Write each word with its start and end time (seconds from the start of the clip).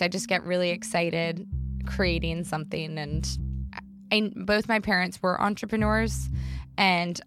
I 0.00 0.08
just 0.08 0.28
get 0.28 0.44
really 0.44 0.70
excited 0.70 1.46
creating 1.86 2.44
something. 2.44 2.98
And 2.98 3.28
I, 4.10 4.30
both 4.34 4.68
my 4.68 4.80
parents 4.80 5.22
were 5.22 5.40
entrepreneurs. 5.40 6.28
And 6.76 7.20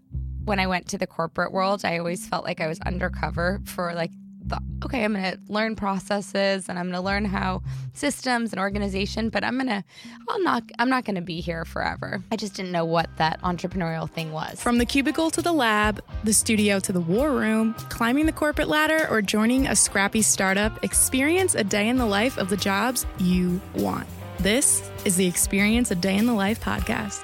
when 0.45 0.59
I 0.59 0.67
went 0.67 0.88
to 0.89 0.97
the 0.97 1.07
corporate 1.07 1.51
world, 1.51 1.83
I 1.83 1.97
always 1.97 2.27
felt 2.27 2.45
like 2.45 2.61
I 2.61 2.67
was 2.67 2.79
undercover 2.81 3.61
for 3.65 3.93
like 3.93 4.11
thought, 4.47 4.63
okay, 4.86 5.04
I'm 5.04 5.13
going 5.13 5.23
to 5.23 5.39
learn 5.47 5.75
processes 5.75 6.70
and 6.70 6.80
I'm 6.80 6.86
going 6.86 6.95
to 6.95 7.02
learn 7.02 7.25
how 7.25 7.61
systems 7.93 8.52
and 8.54 8.59
organization, 8.59 9.30
but 9.30 9.43
I'm 9.43 9.55
going 9.55 9.68
to, 9.68 9.84
I'll 10.30 10.43
not, 10.43 10.63
I'm 10.80 10.89
not 10.89 11.05
going 11.05 11.16
to 11.16 11.21
be 11.21 11.41
here 11.41 11.66
forever. 11.66 12.23
I 12.31 12.36
just 12.36 12.54
didn't 12.54 12.71
know 12.71 12.86
what 12.86 13.09
that 13.18 13.41
entrepreneurial 13.41 14.09
thing 14.09 14.31
was. 14.31 14.62
From 14.62 14.77
the 14.77 14.86
cubicle 14.86 15.30
to 15.31 15.41
the 15.41 15.52
lab, 15.52 16.02
the 16.23 16.34
studio 16.34 16.80
to 16.80 16.91
the 16.91 17.02
war 17.02 17.31
room, 17.31 17.73
climbing 17.89 18.25
the 18.25 18.31
corporate 18.31 18.68
ladder, 18.68 19.07
or 19.09 19.21
joining 19.21 19.68
a 19.68 19.75
scrappy 19.75 20.21
startup, 20.21 20.84
experience 20.84 21.55
a 21.55 21.64
day 21.64 21.88
in 21.88 21.98
the 21.98 22.05
life 22.05 22.38
of 22.38 22.49
the 22.49 22.57
jobs 22.57 23.05
you 23.20 23.62
want. 23.76 24.07
This 24.40 24.90
is 25.04 25.16
the 25.16 25.26
Experience 25.26 25.91
a 25.91 25.95
Day 25.95 26.16
in 26.16 26.27
the 26.27 26.34
Life 26.34 26.62
podcast. 26.62 27.23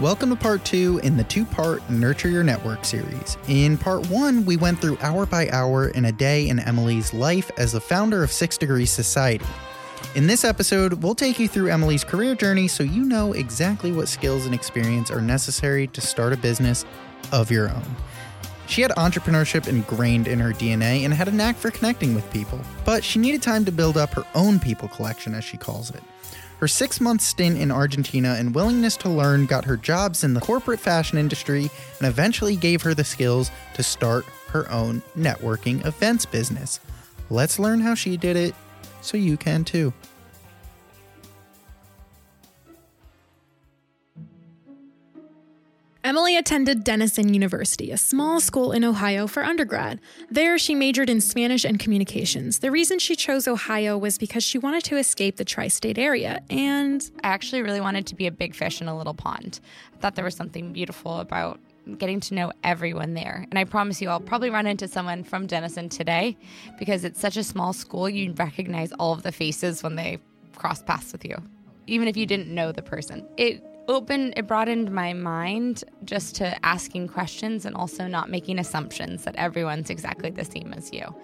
Welcome 0.00 0.30
to 0.30 0.36
part 0.36 0.64
two 0.64 1.00
in 1.04 1.18
the 1.18 1.24
two 1.24 1.44
part 1.44 1.88
Nurture 1.90 2.30
Your 2.30 2.42
Network 2.42 2.82
series. 2.86 3.36
In 3.46 3.76
part 3.76 4.08
one, 4.08 4.46
we 4.46 4.56
went 4.56 4.80
through 4.80 4.96
hour 5.02 5.26
by 5.26 5.50
hour 5.50 5.88
in 5.88 6.06
a 6.06 6.12
day 6.12 6.48
in 6.48 6.58
Emily's 6.58 7.12
life 7.12 7.50
as 7.58 7.72
the 7.72 7.80
founder 7.80 8.24
of 8.24 8.32
Six 8.32 8.56
Degrees 8.56 8.90
Society. 8.90 9.44
In 10.14 10.26
this 10.26 10.44
episode, 10.44 10.94
we'll 11.02 11.14
take 11.14 11.38
you 11.38 11.46
through 11.46 11.68
Emily's 11.68 12.04
career 12.04 12.34
journey 12.34 12.68
so 12.68 12.82
you 12.82 13.04
know 13.04 13.34
exactly 13.34 13.92
what 13.92 14.08
skills 14.08 14.46
and 14.46 14.54
experience 14.54 15.10
are 15.10 15.20
necessary 15.20 15.86
to 15.88 16.00
start 16.00 16.32
a 16.32 16.38
business 16.38 16.86
of 17.30 17.50
your 17.50 17.68
own. 17.68 17.96
She 18.68 18.80
had 18.80 18.92
entrepreneurship 18.92 19.68
ingrained 19.68 20.26
in 20.26 20.40
her 20.40 20.52
DNA 20.52 21.04
and 21.04 21.12
had 21.12 21.28
a 21.28 21.32
knack 21.32 21.56
for 21.56 21.70
connecting 21.70 22.14
with 22.14 22.28
people, 22.32 22.58
but 22.86 23.04
she 23.04 23.18
needed 23.18 23.42
time 23.42 23.66
to 23.66 23.72
build 23.72 23.98
up 23.98 24.14
her 24.14 24.24
own 24.34 24.58
people 24.58 24.88
collection, 24.88 25.34
as 25.34 25.44
she 25.44 25.58
calls 25.58 25.90
it. 25.90 26.02
Her 26.62 26.68
six 26.68 27.00
month 27.00 27.22
stint 27.22 27.58
in 27.58 27.72
Argentina 27.72 28.36
and 28.38 28.54
willingness 28.54 28.96
to 28.98 29.08
learn 29.08 29.46
got 29.46 29.64
her 29.64 29.76
jobs 29.76 30.22
in 30.22 30.32
the 30.32 30.40
corporate 30.40 30.78
fashion 30.78 31.18
industry 31.18 31.68
and 31.98 32.06
eventually 32.06 32.54
gave 32.54 32.82
her 32.82 32.94
the 32.94 33.02
skills 33.02 33.50
to 33.74 33.82
start 33.82 34.24
her 34.46 34.70
own 34.70 35.02
networking 35.18 35.84
events 35.84 36.24
business. 36.24 36.78
Let's 37.30 37.58
learn 37.58 37.80
how 37.80 37.96
she 37.96 38.16
did 38.16 38.36
it 38.36 38.54
so 39.00 39.16
you 39.16 39.36
can 39.36 39.64
too. 39.64 39.92
Emily 46.04 46.36
attended 46.36 46.82
Denison 46.82 47.32
University, 47.32 47.92
a 47.92 47.96
small 47.96 48.40
school 48.40 48.72
in 48.72 48.82
Ohio, 48.82 49.28
for 49.28 49.44
undergrad. 49.44 50.00
There, 50.28 50.58
she 50.58 50.74
majored 50.74 51.08
in 51.08 51.20
Spanish 51.20 51.64
and 51.64 51.78
communications. 51.78 52.58
The 52.58 52.72
reason 52.72 52.98
she 52.98 53.14
chose 53.14 53.46
Ohio 53.46 53.96
was 53.96 54.18
because 54.18 54.42
she 54.42 54.58
wanted 54.58 54.82
to 54.84 54.96
escape 54.96 55.36
the 55.36 55.44
tri 55.44 55.68
state 55.68 55.98
area, 55.98 56.42
and 56.50 57.08
I 57.22 57.28
actually 57.28 57.62
really 57.62 57.80
wanted 57.80 58.08
to 58.08 58.16
be 58.16 58.26
a 58.26 58.32
big 58.32 58.56
fish 58.56 58.80
in 58.80 58.88
a 58.88 58.98
little 58.98 59.14
pond. 59.14 59.60
I 59.94 59.98
thought 59.98 60.16
there 60.16 60.24
was 60.24 60.34
something 60.34 60.72
beautiful 60.72 61.20
about 61.20 61.60
getting 61.98 62.18
to 62.18 62.34
know 62.34 62.52
everyone 62.64 63.14
there. 63.14 63.46
And 63.50 63.56
I 63.56 63.62
promise 63.62 64.02
you, 64.02 64.08
I'll 64.08 64.18
probably 64.18 64.50
run 64.50 64.66
into 64.66 64.88
someone 64.88 65.22
from 65.22 65.46
Denison 65.46 65.88
today 65.88 66.36
because 66.80 67.04
it's 67.04 67.20
such 67.20 67.36
a 67.36 67.44
small 67.44 67.72
school, 67.72 68.08
you 68.08 68.32
recognize 68.32 68.90
all 68.94 69.12
of 69.12 69.22
the 69.22 69.30
faces 69.30 69.84
when 69.84 69.94
they 69.94 70.18
cross 70.56 70.82
paths 70.82 71.12
with 71.12 71.24
you, 71.24 71.36
even 71.86 72.08
if 72.08 72.16
you 72.16 72.26
didn't 72.26 72.52
know 72.52 72.72
the 72.72 72.82
person. 72.82 73.24
It 73.36 73.62
opened 73.88 74.34
it 74.36 74.46
broadened 74.46 74.90
my 74.90 75.12
mind 75.12 75.84
just 76.04 76.36
to 76.36 76.64
asking 76.64 77.08
questions 77.08 77.64
and 77.64 77.74
also 77.74 78.06
not 78.06 78.30
making 78.30 78.58
assumptions 78.58 79.24
that 79.24 79.36
everyone's 79.36 79.90
exactly 79.90 80.30
the 80.30 80.44
same 80.44 80.72
as 80.72 80.92
you. 80.92 81.14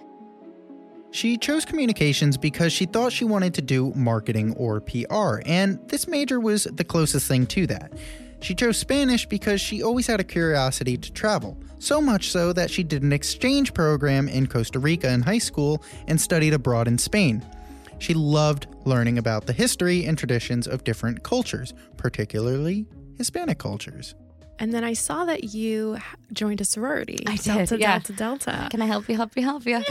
She 1.11 1.37
chose 1.37 1.65
communications 1.65 2.37
because 2.37 2.71
she 2.71 2.85
thought 2.85 3.11
she 3.11 3.25
wanted 3.25 3.55
to 3.55 3.63
do 3.63 3.91
marketing 3.95 4.53
or 4.57 4.79
PR, 4.79 5.41
and 5.45 5.79
this 5.87 6.07
major 6.07 6.39
was 6.39 6.65
the 6.65 6.83
closest 6.83 7.27
thing 7.27 7.47
to 7.47 7.65
that. 7.67 7.93
She 8.41 8.53
chose 8.53 8.77
Spanish 8.77 9.25
because 9.25 9.59
she 9.59 9.81
always 9.81 10.05
had 10.05 10.19
a 10.19 10.23
curiosity 10.23 10.97
to 10.97 11.11
travel, 11.11 11.57
so 11.79 11.99
much 11.99 12.29
so 12.29 12.53
that 12.53 12.69
she 12.69 12.83
did 12.83 13.01
an 13.01 13.11
exchange 13.11 13.73
program 13.73 14.29
in 14.29 14.47
Costa 14.47 14.79
Rica 14.79 15.11
in 15.11 15.21
high 15.21 15.39
school 15.39 15.81
and 16.07 16.21
studied 16.21 16.53
abroad 16.53 16.87
in 16.87 16.97
Spain. 16.97 17.43
She 17.99 18.13
loved 18.13 18.67
learning 18.85 19.17
about 19.17 19.45
the 19.45 19.53
history 19.53 20.05
and 20.05 20.17
traditions 20.17 20.67
of 20.67 20.83
different 20.83 21.23
cultures, 21.23 21.73
particularly 21.97 22.87
Hispanic 23.17 23.59
cultures. 23.59 24.15
And 24.57 24.73
then 24.73 24.83
I 24.83 24.91
saw 24.91 25.23
that 25.25 25.53
you 25.53 25.97
joined 26.33 26.59
a 26.59 26.65
sorority. 26.65 27.23
I 27.25 27.37
Delta, 27.37 27.65
did, 27.65 27.79
yeah. 27.79 27.99
Delta, 27.99 28.13
Delta. 28.13 28.67
Can 28.71 28.81
I 28.81 28.85
help 28.85 29.07
you, 29.07 29.15
help 29.15 29.35
you, 29.37 29.43
help 29.43 29.65
you? 29.65 29.75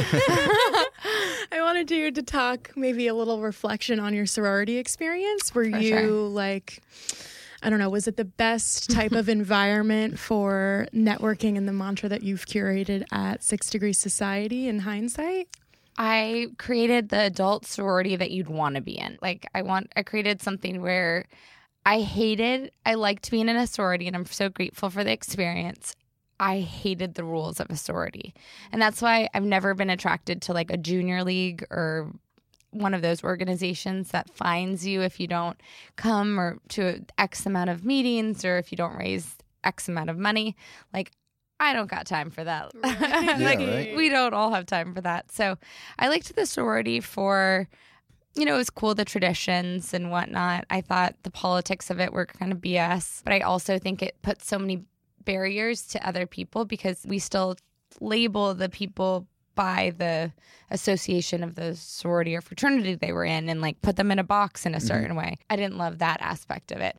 I 1.51 1.61
wanted 1.61 1.91
you 1.91 2.11
to 2.11 2.23
talk 2.23 2.73
maybe 2.77 3.07
a 3.07 3.15
little 3.15 3.41
reflection 3.41 3.99
on 3.99 4.13
your 4.13 4.27
sorority 4.27 4.77
experience. 4.77 5.55
Were 5.55 5.65
For 5.65 5.79
you 5.79 5.89
sure. 5.89 6.11
like, 6.11 6.83
I 7.63 7.71
don't 7.71 7.79
know, 7.79 7.89
was 7.89 8.09
it 8.09 8.19
the 8.19 8.27
best 8.27 8.91
type 8.91 9.13
of 9.13 9.31
environment 9.31 10.19
for 10.19 10.87
networking 10.93 11.57
and 11.57 11.67
the 11.67 11.73
mantra 11.73 12.11
that 12.11 12.23
you've 12.23 12.45
curated 12.45 13.05
at 13.11 13.43
Six 13.43 13.71
Degrees 13.71 13.97
Society 13.99 14.69
in 14.69 14.81
hindsight? 14.81 15.49
I 15.99 16.47
created 16.59 17.09
the 17.09 17.23
adult 17.23 17.67
sorority 17.67 18.15
that 18.15 18.31
you'd 18.31 18.49
want 18.49 18.77
to 18.77 18.81
be 18.81 18.97
in. 18.97 19.19
Like 19.21 19.49
I 19.53 19.63
want 19.63 19.93
I 19.97 20.05
created 20.05 20.41
something 20.41 20.81
where 20.81 21.27
I 21.85 22.01
hated 22.01 22.71
I 22.87 22.95
liked 22.95 23.31
being 23.31 23.49
in 23.49 23.57
a 23.57 23.67
sorority 23.67 24.07
and 24.07 24.15
I'm 24.15 24.25
so 24.25 24.49
grateful 24.49 24.91
for 24.91 25.03
the 25.03 25.13
experience. 25.13 25.97
I 26.39 26.61
hated 26.61 27.15
the 27.15 27.25
rules 27.25 27.59
of 27.59 27.69
a 27.69 27.77
sorority. 27.77 28.33
And 28.71 28.81
that's 28.81 29.03
why 29.03 29.29
I've 29.35 29.43
never 29.43 29.75
been 29.75 29.91
attracted 29.91 30.41
to 30.43 30.53
like 30.53 30.71
a 30.71 30.77
junior 30.77 31.25
league 31.25 31.67
or 31.69 32.13
one 32.71 32.95
of 32.95 33.03
those 33.03 33.25
organizations 33.25 34.11
that 34.11 34.31
fines 34.31 34.87
you 34.87 35.03
if 35.03 35.19
you 35.19 35.27
don't 35.27 35.61
come 35.97 36.39
or 36.39 36.59
to 36.69 37.05
X 37.17 37.45
amount 37.45 37.71
of 37.71 37.85
meetings 37.85 38.45
or 38.45 38.57
if 38.59 38.71
you 38.71 38.77
don't 38.77 38.97
raise 38.97 39.37
X 39.65 39.89
amount 39.89 40.11
of 40.11 40.19
money. 40.19 40.55
Like 40.93 41.11
I 41.61 41.73
don't 41.73 41.91
got 41.91 42.07
time 42.07 42.31
for 42.31 42.45
that. 42.45 42.73
like 42.83 43.59
right. 43.59 43.97
we 43.97 44.09
don't 44.09 44.35
all 44.35 44.53
have 44.53 44.67
time 44.67 44.95
for 44.95 45.01
that. 45.01 45.33
So 45.33 45.59
I 45.99 46.09
liked 46.09 46.35
the 46.35 46.47
sorority 46.47 47.01
for 47.01 47.69
you 48.35 48.45
know, 48.45 48.55
it 48.55 48.59
was 48.59 48.71
cool 48.71 48.95
the 48.95 49.05
traditions 49.05 49.93
and 49.93 50.13
whatnot. 50.13 50.65
I 50.71 50.81
thought 50.81 51.17
the 51.25 51.31
politics 51.31 51.91
of 51.91 51.99
it 51.99 52.13
were 52.13 52.27
kind 52.27 52.53
of 52.53 52.59
BS, 52.59 53.23
but 53.25 53.33
I 53.33 53.41
also 53.41 53.79
think 53.79 54.01
it 54.01 54.17
put 54.23 54.43
so 54.43 54.59
many 54.59 54.85
barriers 55.25 55.87
to 55.89 56.07
other 56.07 56.25
people 56.25 56.65
because 56.65 57.05
we 57.07 57.19
still 57.19 57.57
label 58.01 58.55
the 58.55 58.69
people 58.69 59.27
by 59.57 59.93
the 59.99 60.33
association 60.71 61.43
of 61.43 61.57
the 61.57 61.75
sorority 61.75 62.37
or 62.37 62.41
fraternity 62.41 62.95
they 62.95 63.13
were 63.13 63.25
in 63.25 63.49
and 63.49 63.61
like 63.61 63.83
put 63.83 63.97
them 63.97 64.13
in 64.13 64.21
a 64.21 64.25
box 64.25 64.65
in 64.65 64.75
a 64.75 64.79
mm-hmm. 64.79 64.87
certain 64.87 65.17
way. 65.17 65.37
I 65.51 65.57
didn't 65.57 65.77
love 65.77 65.99
that 65.99 66.19
aspect 66.21 66.71
of 66.71 66.79
it. 66.79 66.97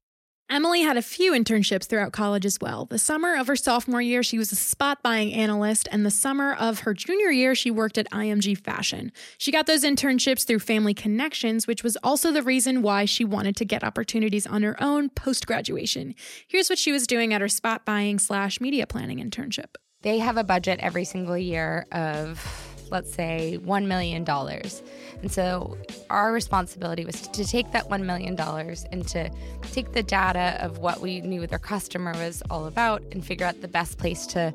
Emily 0.52 0.82
had 0.82 0.98
a 0.98 1.02
few 1.04 1.34
internships 1.34 1.86
throughout 1.86 2.12
college 2.12 2.44
as 2.44 2.58
well. 2.60 2.86
The 2.86 2.98
summer 2.98 3.36
of 3.36 3.46
her 3.46 3.56
sophomore 3.56 4.02
year, 4.02 4.24
she 4.24 4.40
was 4.40 4.52
a 4.52 4.56
spot 4.56 5.04
buying 5.04 5.32
analyst, 5.32 5.88
and 5.92 6.04
the 6.04 6.10
summer 6.10 6.56
of 6.56 6.80
her 6.80 6.96
junior 6.96 7.30
year, 7.30 7.54
she 7.54 7.70
worked 7.70 8.00
at 8.00 8.10
IMG 8.10 8.58
Fashion. 8.58 9.12
She 9.38 9.52
got 9.52 9.68
those 9.68 9.84
internships 9.84 10.48
through 10.48 10.60
family 10.60 10.96
connections, 10.96 11.68
which 11.68 11.84
was 11.84 11.98
also 11.98 12.32
the 12.32 12.42
reason 12.42 12.82
why 12.82 13.06
she 13.06 13.24
wanted 13.24 13.58
to 13.58 13.66
get 13.66 13.84
opportunities 13.84 14.48
on 14.48 14.64
her 14.64 14.76
own 14.82 15.10
post 15.10 15.46
graduation. 15.46 16.16
Here's 16.48 16.68
what 16.68 16.80
she 16.80 16.92
was 16.92 17.06
doing 17.06 17.32
at 17.32 17.42
her 17.42 17.48
spot 17.48 17.86
buying 17.86 18.18
slash 18.18 18.60
media 18.60 18.88
planning 18.88 19.20
internship. 19.20 19.76
They 20.02 20.18
have 20.18 20.38
a 20.38 20.44
budget 20.44 20.80
every 20.82 21.06
single 21.06 21.38
year 21.38 21.86
of, 21.92 22.69
let's 22.92 23.14
say, 23.14 23.60
$1 23.64 23.86
million. 23.86 24.26
And 24.28 25.32
so 25.32 25.78
our 26.10 26.32
responsibility 26.32 27.06
was 27.06 27.22
to 27.22 27.46
take 27.46 27.72
that 27.72 27.90
$1 27.90 28.04
million 28.04 28.40
and 28.40 29.08
to 29.08 29.30
take 29.72 29.94
the 29.94 30.04
data 30.04 30.58
of 30.62 30.80
what 30.80 31.02
we 31.02 31.22
knew 31.22 31.46
their 31.48 31.60
customer 31.60 32.14
was 32.14 32.42
all 32.50 32.66
about 32.66 33.02
and 33.12 33.26
figure 33.26 33.46
out 33.46 33.62
the 33.62 33.68
best 33.68 33.98
place 33.98 34.26
to, 34.28 34.54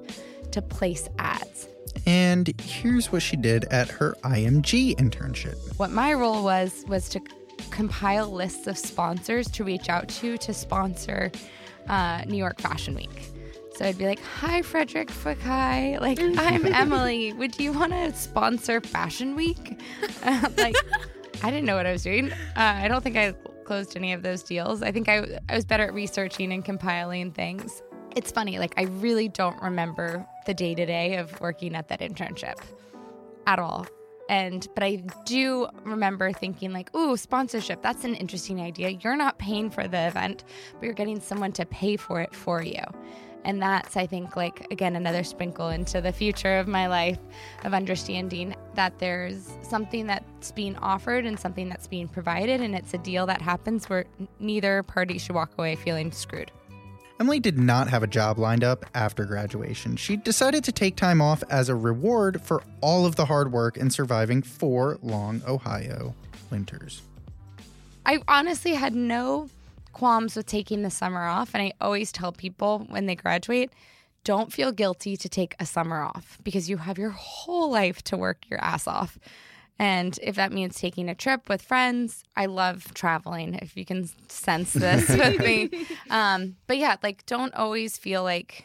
to 0.53 0.63
place 0.63 1.09
ads. 1.19 1.69
And 2.07 2.53
here's 2.61 3.13
what 3.13 3.23
she 3.23 3.37
did 3.37 3.65
at 3.67 3.89
her 3.89 4.17
IMG 4.23 4.97
internship. 4.97 5.57
What 5.79 5.91
my 5.91 6.13
role 6.13 6.43
was 6.43 6.85
was 6.89 7.09
to 7.11 7.21
compile 7.71 8.31
lists 8.31 8.67
of 8.67 8.77
sponsors 8.77 9.49
to 9.53 9.65
reach 9.65 9.89
out 9.89 10.09
to 10.09 10.37
to 10.39 10.53
sponsor 10.53 11.31
uh, 11.89 12.23
New 12.27 12.37
York 12.37 12.61
Fashion 12.61 12.95
Week. 12.95 13.34
So 13.75 13.85
I'd 13.85 13.99
be 13.99 14.07
like, 14.07 14.23
"Hi, 14.23 14.63
Frederic 14.63 15.09
Fekkai. 15.09 16.01
Like, 16.01 16.21
I'm 16.21 16.67
Emily. 16.67 17.33
Would 17.33 17.59
you 17.59 17.73
want 17.73 17.93
to 17.93 18.13
sponsor 18.15 18.81
Fashion 18.81 19.35
Week?" 19.35 19.81
like, 20.57 20.77
I 21.43 21.51
didn't 21.51 21.65
know 21.65 21.75
what 21.75 21.87
I 21.87 21.93
was 21.93 22.05
doing. 22.05 22.31
Uh, 22.31 22.37
I 22.57 22.87
don't 22.87 23.03
think 23.03 23.17
I 23.17 23.35
closed 23.65 23.97
any 23.97 24.13
of 24.13 24.23
those 24.23 24.43
deals. 24.43 24.83
I 24.83 24.93
think 24.93 25.09
I, 25.09 25.41
I 25.49 25.57
was 25.57 25.65
better 25.65 25.85
at 25.85 25.95
researching 25.95 26.53
and 26.53 26.65
compiling 26.65 27.33
things. 27.33 27.83
It's 28.15 28.31
funny, 28.31 28.59
like, 28.61 28.75
I 28.77 28.83
really 28.83 29.29
don't 29.29 29.61
remember 29.61 30.25
the 30.47 30.55
day 30.55 30.75
to 30.75 30.87
day 30.87 31.17
of 31.17 31.41
working 31.41 31.75
at 31.75 31.89
that 31.89 31.99
internship 32.01 32.55
at 33.47 33.59
all. 33.59 33.87
And, 34.29 34.67
but 34.75 34.85
I 34.85 35.03
do 35.27 35.69
remember 35.85 36.33
thinking, 36.33 36.73
like, 36.73 36.95
ooh, 36.95 37.17
sponsorship, 37.17 37.83
that's 37.83 38.05
an 38.05 38.15
interesting 38.15 38.61
idea. 38.61 38.91
You're 38.91 39.17
not 39.17 39.39
paying 39.39 39.69
for 39.69 39.89
the 39.89 40.07
event, 40.07 40.45
but 40.75 40.85
you're 40.85 40.95
getting 40.95 41.21
someone 41.21 41.53
to 41.53 41.67
pay 41.67 41.97
for 41.97 42.21
it 42.21 42.35
for 42.35 42.63
you. 42.63 42.83
And 43.45 43.61
that's, 43.61 43.97
I 43.97 44.07
think, 44.07 44.37
like, 44.37 44.67
again, 44.71 44.97
another 44.97 45.23
sprinkle 45.23 45.69
into 45.69 46.01
the 46.01 46.13
future 46.13 46.59
of 46.59 46.67
my 46.67 46.87
life 46.87 47.19
of 47.65 47.75
understanding 47.75 48.57
that 48.75 48.99
there's 48.99 49.51
something 49.63 50.07
that's 50.07 50.51
being 50.53 50.77
offered 50.77 51.27
and 51.27 51.39
something 51.39 51.69
that's 51.69 51.87
being 51.87 52.09
provided. 52.09 52.63
And 52.63 52.75
it's 52.75 52.95
a 52.95 52.99
deal 52.99 53.27
that 53.27 53.43
happens 53.43 53.89
where 53.89 54.07
neither 54.41 54.83
party 54.83 55.19
should 55.19 55.35
walk 55.35 55.53
away 55.59 55.77
feeling 55.77 56.11
screwed. 56.11 56.51
Emily 57.21 57.39
did 57.39 57.59
not 57.59 57.89
have 57.89 58.03
a 58.03 58.09
job 58.09 58.39
lined 58.39 58.65
up 58.65 58.87
after 58.95 59.25
graduation. 59.25 59.97
She 59.97 60.17
decided 60.17 60.65
to 60.65 60.73
take 60.73 60.97
time 60.97 61.21
off 61.21 61.45
as 61.49 61.69
a 61.69 61.75
reward 61.75 62.41
for 62.41 62.63
all 62.81 63.07
of 63.07 63.15
the 63.15 63.27
hard 63.27 63.53
work 63.53 63.77
in 63.77 63.91
surviving 63.91 64.43
four 64.43 64.99
long 65.01 65.41
Ohio 65.47 66.15
winters. 66.51 67.03
I 68.05 68.21
honestly 68.27 68.75
had 68.75 68.95
no 68.95 69.49
qualms 69.95 70.37
with 70.37 70.47
taking 70.47 70.83
the 70.83 70.91
summer 70.91 71.25
off. 71.25 71.55
And 71.55 71.63
I 71.63 71.73
always 71.81 72.13
tell 72.13 72.33
people 72.33 72.87
when 72.91 73.07
they 73.07 73.15
graduate, 73.15 73.71
don't 74.25 74.53
feel 74.53 74.73
guilty 74.73 75.17
to 75.17 75.29
take 75.29 75.55
a 75.59 75.67
summer 75.67 76.03
off 76.03 76.39
because 76.43 76.69
you 76.69 76.79
have 76.79 76.99
your 76.99 77.11
whole 77.11 77.71
life 77.71 78.03
to 78.05 78.17
work 78.17 78.49
your 78.51 78.63
ass 78.63 78.87
off. 78.87 79.19
And 79.79 80.19
if 80.23 80.37
that 80.37 80.53
means 80.53 80.77
taking 80.77 81.09
a 81.09 81.15
trip 81.15 81.49
with 81.49 81.61
friends, 81.61 82.23
I 82.37 82.47
love 82.47 82.95
traveling, 82.95 83.55
if 83.55 83.77
you 83.77 83.85
can 83.85 84.09
sense 84.29 84.73
this 84.73 85.09
with 85.17 85.41
me. 85.41 85.87
Um, 86.11 86.57
but 86.67 86.79
yeah, 86.79 86.97
like 87.03 87.27
don't 87.27 87.55
always 87.55 87.99
feel 87.99 88.23
like 88.23 88.65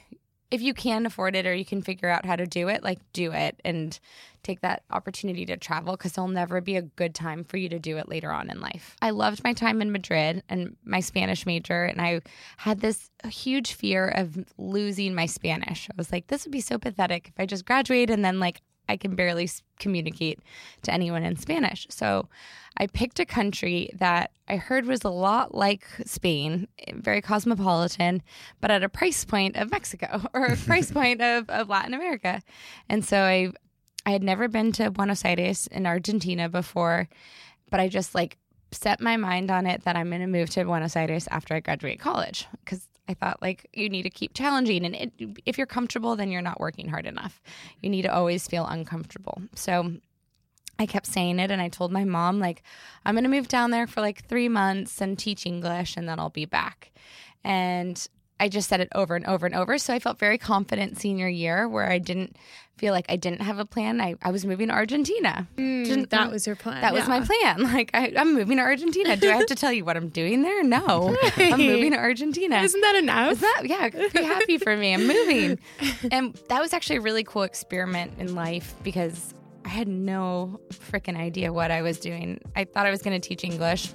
if 0.52 0.62
you 0.62 0.74
can 0.74 1.06
afford 1.06 1.36
it 1.36 1.46
or 1.46 1.54
you 1.54 1.66
can 1.66 1.82
figure 1.82 2.10
out 2.10 2.26
how 2.26 2.36
to 2.36 2.46
do 2.46 2.68
it, 2.70 2.84
like 2.84 3.00
do 3.14 3.32
it 3.32 3.60
and 3.66 4.00
take 4.44 4.62
that 4.62 4.84
opportunity 4.92 5.46
to 5.46 5.58
travel 5.58 5.96
because 5.96 6.14
there'll 6.14 6.30
never 6.30 6.62
be 6.62 6.76
a 6.76 6.82
good 6.82 7.14
time 7.14 7.44
for 7.44 7.58
you 7.58 7.70
to 7.70 7.80
do 7.80 7.98
it 7.98 8.10
later 8.10 8.32
on 8.32 8.50
in 8.50 8.60
life. 8.60 8.96
I 9.02 9.12
loved 9.12 9.44
my 9.44 9.54
time 9.54 9.82
in 9.82 9.92
Madrid 9.92 10.44
and 10.50 10.76
my 10.84 11.00
Spanish 11.00 11.46
major, 11.46 11.86
and 11.86 12.02
I 12.02 12.22
had 12.58 12.80
this 12.82 13.10
huge 13.28 13.74
fear 13.74 14.08
of 14.08 14.38
losing 14.58 15.14
my 15.14 15.26
Spanish. 15.26 15.90
I 15.90 15.94
was 15.98 16.12
like, 16.12 16.28
this 16.28 16.46
would 16.46 16.52
be 16.52 16.62
so 16.62 16.78
pathetic 16.78 17.28
if 17.30 17.34
I 17.38 17.46
just 17.46 17.66
graduate 17.66 18.10
and 18.10 18.24
then 18.24 18.40
like 18.40 18.62
I 18.90 18.98
can 18.98 19.16
barely 19.16 19.48
communicate 19.78 20.40
to 20.82 20.92
anyone 20.92 21.24
in 21.24 21.38
Spanish. 21.38 21.86
So 21.92 22.28
I 22.76 22.88
picked 22.88 23.20
a 23.20 23.26
country 23.26 23.92
that 23.94 24.32
I 24.48 24.56
heard 24.56 24.88
was 24.88 25.04
a 25.04 25.10
lot 25.10 25.54
like 25.54 25.86
Spain, 26.06 26.68
very 26.94 27.22
cosmopolitan, 27.22 28.24
but 28.60 28.72
at 28.72 28.84
a 28.84 28.90
price 28.90 29.24
point 29.26 29.58
of 29.58 29.70
Mexico 29.70 30.24
or 30.34 30.46
a 30.46 30.58
price 30.58 30.92
point 31.00 31.22
of, 31.22 31.50
of 31.50 31.70
Latin 31.70 31.94
America. 31.94 32.42
And 32.90 33.06
so 33.06 33.22
I 33.22 33.52
I 34.06 34.12
had 34.12 34.24
never 34.24 34.48
been 34.48 34.72
to 34.74 34.92
Buenos 34.92 35.24
Aires 35.26 35.68
in 35.68 35.86
Argentina 35.86 36.50
before, 36.50 37.08
but 37.70 37.80
I 37.80 37.90
just 37.90 38.16
like 38.16 38.38
set 38.72 39.02
my 39.02 39.18
mind 39.18 39.52
on 39.52 39.66
it 39.66 39.84
that 39.84 39.96
I'm 39.96 40.10
going 40.10 40.22
to 40.22 40.28
move 40.28 40.50
to 40.52 40.64
Buenos 40.64 40.96
Aires 40.96 41.28
after 41.32 41.56
I 41.56 41.60
graduate 41.60 42.00
college 42.00 42.48
because 42.64 42.88
I 43.08 43.16
thought 43.16 43.42
like 43.42 43.68
you 43.74 43.90
need 43.90 44.04
to 44.04 44.10
keep 44.10 44.34
challenging 44.34 44.86
and 44.86 44.96
it, 44.96 45.12
if 45.46 45.58
you're 45.58 45.68
comfortable 45.68 46.16
then 46.16 46.32
you're 46.32 46.42
not 46.42 46.60
working 46.60 46.90
hard 46.90 47.08
enough. 47.08 47.42
You 47.82 47.90
need 47.90 48.04
to 48.04 48.14
always 48.14 48.48
feel 48.48 48.66
uncomfortable. 48.66 49.42
So 49.56 49.94
I 50.78 50.86
kept 50.86 51.08
saying 51.08 51.40
it 51.40 51.52
and 51.52 51.62
I 51.62 51.70
told 51.70 51.92
my 51.92 52.04
mom 52.04 52.40
like 52.40 52.64
I'm 53.06 53.16
going 53.16 53.24
to 53.24 53.30
move 53.30 53.48
down 53.48 53.72
there 53.72 53.88
for 53.88 54.02
like 54.02 54.26
3 54.26 54.48
months 54.50 55.02
and 55.02 55.18
teach 55.18 55.46
English 55.46 55.98
and 55.98 56.08
then 56.08 56.20
I'll 56.20 56.30
be 56.30 56.46
back. 56.46 56.92
And 57.44 58.08
I 58.40 58.48
just 58.48 58.70
said 58.70 58.80
it 58.80 58.90
over 58.96 59.16
and 59.16 59.26
over 59.26 59.46
and 59.46 59.56
over. 59.56 59.78
So 59.78 59.94
I 59.94 60.00
felt 60.00 60.20
very 60.20 60.38
confident 60.38 61.00
senior 61.00 61.28
year 61.28 61.68
where 61.68 61.92
I 61.92 61.98
didn't 61.98 62.38
feel 62.80 62.94
like 62.94 63.06
I 63.10 63.18
didn't 63.18 63.42
have 63.42 63.60
a 63.60 63.66
plan. 63.66 64.00
I, 64.00 64.16
I 64.22 64.32
was 64.32 64.46
moving 64.46 64.70
to 64.70 64.74
Argentina. 64.74 65.48
Mm, 65.58 66.10
that 66.10 66.32
was 66.32 66.48
your 66.48 66.56
plan. 66.56 66.82
That 66.82 66.94
yeah. 66.94 67.00
was 67.00 67.08
my 67.08 67.20
plan. 67.22 67.70
Like, 67.80 67.92
I, 67.94 68.08
am 68.16 68.34
moving 68.34 68.58
to 68.58 68.64
Argentina. 68.64 69.16
Do 69.16 69.30
I 69.30 69.34
have 69.34 69.46
to 69.48 69.56
tell 69.56 69.72
you 69.72 69.86
what 69.86 69.96
I'm 69.96 70.10
doing 70.10 70.42
there? 70.42 70.64
No. 70.64 71.16
Right. 71.22 71.38
I'm 71.54 71.60
moving 71.60 71.92
to 71.92 71.98
Argentina. 71.98 72.62
Isn't 72.62 72.82
that 72.82 72.96
enough? 72.96 73.34
Is 73.34 73.40
that, 73.42 73.62
yeah, 73.66 73.90
be 73.90 74.24
happy 74.24 74.58
for 74.58 74.76
me. 74.76 74.94
I'm 74.94 75.06
moving. 75.06 75.60
And 76.12 76.34
that 76.48 76.62
was 76.62 76.74
actually 76.74 76.98
a 76.98 77.02
really 77.02 77.24
cool 77.24 77.44
experiment 77.44 78.14
in 78.18 78.34
life 78.34 78.74
because 78.84 79.34
I 79.66 79.70
had 79.70 79.88
no 79.88 80.60
freaking 80.72 81.18
idea 81.18 81.54
what 81.54 81.70
I 81.70 81.82
was 81.82 82.00
doing. 82.00 82.42
I 82.56 82.64
thought 82.64 82.86
I 82.86 82.92
was 82.92 83.02
going 83.02 83.20
to 83.20 83.28
teach 83.28 83.44
English. 83.44 83.92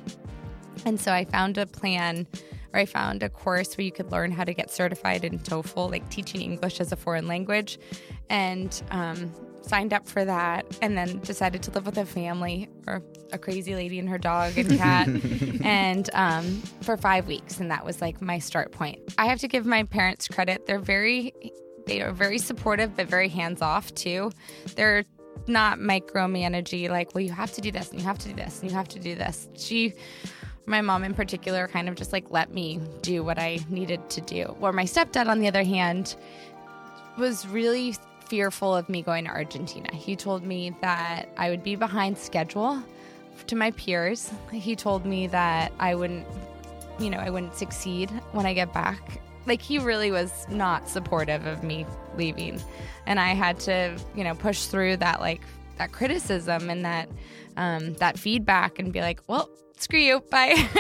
And 0.84 1.00
so 1.00 1.12
I 1.12 1.25
found 1.25 1.58
a 1.58 1.66
plan 1.66 2.26
or 2.75 2.79
I 2.79 2.85
found 2.87 3.23
a 3.23 3.29
course 3.29 3.76
where 3.79 3.85
you 3.85 3.93
could 3.93 4.11
learn 4.11 4.32
how 4.32 4.44
to 4.44 4.53
get 4.53 4.71
certified 4.71 5.25
in 5.25 5.38
TOEFL, 5.38 5.91
like 5.91 6.09
teaching 6.11 6.43
English 6.43 6.81
as 6.81 6.93
a 6.93 6.97
foreign 6.97 7.29
language, 7.29 7.79
and 8.29 8.82
um, 8.91 9.32
signed 9.62 9.93
up 9.93 10.09
for 10.09 10.25
that. 10.25 10.67
And 10.82 10.99
then 10.99 11.21
decided 11.21 11.62
to 11.62 11.71
live 11.71 11.87
with 11.87 11.97
a 11.97 12.05
family 12.05 12.69
or 12.87 13.03
a 13.32 13.38
crazy 13.38 13.75
lady 13.75 13.99
and 13.99 14.09
her 14.09 14.19
dog 14.19 14.59
and 14.59 14.69
cat, 14.79 15.09
and 15.62 16.11
um, 16.12 16.61
for 16.82 16.97
five 16.97 17.26
weeks. 17.29 17.61
And 17.61 17.71
that 17.71 17.85
was 17.85 18.00
like 18.00 18.21
my 18.21 18.41
start 18.41 18.73
point. 18.73 19.00
I 19.17 19.26
have 19.26 19.38
to 19.41 19.49
give 19.49 19.65
my 19.65 19.85
parents 19.85 20.26
credit; 20.26 20.67
they're 20.67 20.81
very 20.81 21.32
they 21.87 22.00
are 22.00 22.12
very 22.12 22.38
supportive 22.38 22.97
but 22.97 23.06
very 23.09 23.29
hands 23.29 23.62
off 23.62 23.94
too. 23.94 24.32
They're 24.75 25.05
not 25.47 25.79
micromanaging 25.79 26.88
like, 26.88 27.15
well, 27.15 27.23
you 27.23 27.32
have 27.32 27.53
to 27.53 27.61
do 27.61 27.71
this 27.71 27.91
and 27.91 28.00
you 28.00 28.06
have 28.06 28.19
to 28.19 28.29
do 28.29 28.35
this 28.35 28.61
and 28.61 28.71
you 28.71 28.76
have 28.76 28.88
to 28.88 28.99
do 28.99 29.15
this. 29.15 29.49
She 29.55 29.94
my 30.66 30.81
mom 30.81 31.05
in 31.05 31.14
particular 31.14 31.69
kind 31.69 31.88
of 31.88 31.94
just 31.94 32.12
like 32.12 32.31
let 32.31 32.52
me 32.52 32.81
do 33.02 33.22
what 33.22 33.38
I 33.38 33.58
needed 33.69 34.08
to 34.11 34.20
do. 34.20 34.44
Where 34.58 34.72
my 34.72 34.84
stepdad, 34.84 35.28
on 35.28 35.40
the 35.40 35.49
other 35.49 35.62
hand, 35.62 36.16
was 37.19 37.46
really 37.46 37.94
fearful 38.26 38.75
of 38.75 38.88
me 38.88 39.02
going 39.02 39.25
to 39.25 39.31
Argentina. 39.31 39.94
He 39.94 40.16
told 40.16 40.43
me 40.43 40.75
that 40.81 41.28
I 41.37 41.50
would 41.50 41.62
be 41.62 41.76
behind 41.76 42.16
schedule 42.16 42.82
to 43.46 43.56
my 43.56 43.70
peers. 43.72 44.31
He 44.52 44.75
told 44.75 45.05
me 45.05 45.26
that 45.28 45.72
I 45.78 45.94
wouldn't, 45.94 46.26
you 46.99 47.11
know, 47.11 47.19
I 47.19 47.31
wouldn't 47.31 47.55
succeed 47.55 48.11
when 48.32 48.46
I 48.46 48.55
get 48.55 48.72
back. 48.72 49.20
Like 49.46 49.61
he 49.61 49.78
really 49.78 50.11
was 50.11 50.46
not 50.49 50.88
supportive 50.88 51.44
of 51.46 51.62
me 51.62 51.84
leaving. 52.16 52.61
And 53.06 53.20
I 53.20 53.34
had 53.34 53.61
to, 53.61 53.96
you 54.14 54.25
know, 54.25 54.34
push 54.34 54.66
through 54.66 54.96
that 54.99 55.20
like 55.20 55.43
that 55.76 55.93
criticism 55.93 56.70
and 56.70 56.84
that 56.84 57.08
um, 57.56 57.94
that 57.94 58.19
feedback 58.19 58.78
and 58.78 58.93
be 58.93 59.00
like, 59.00 59.20
well, 59.26 59.50
screw 59.76 59.99
you, 59.99 60.21
bye. 60.31 60.55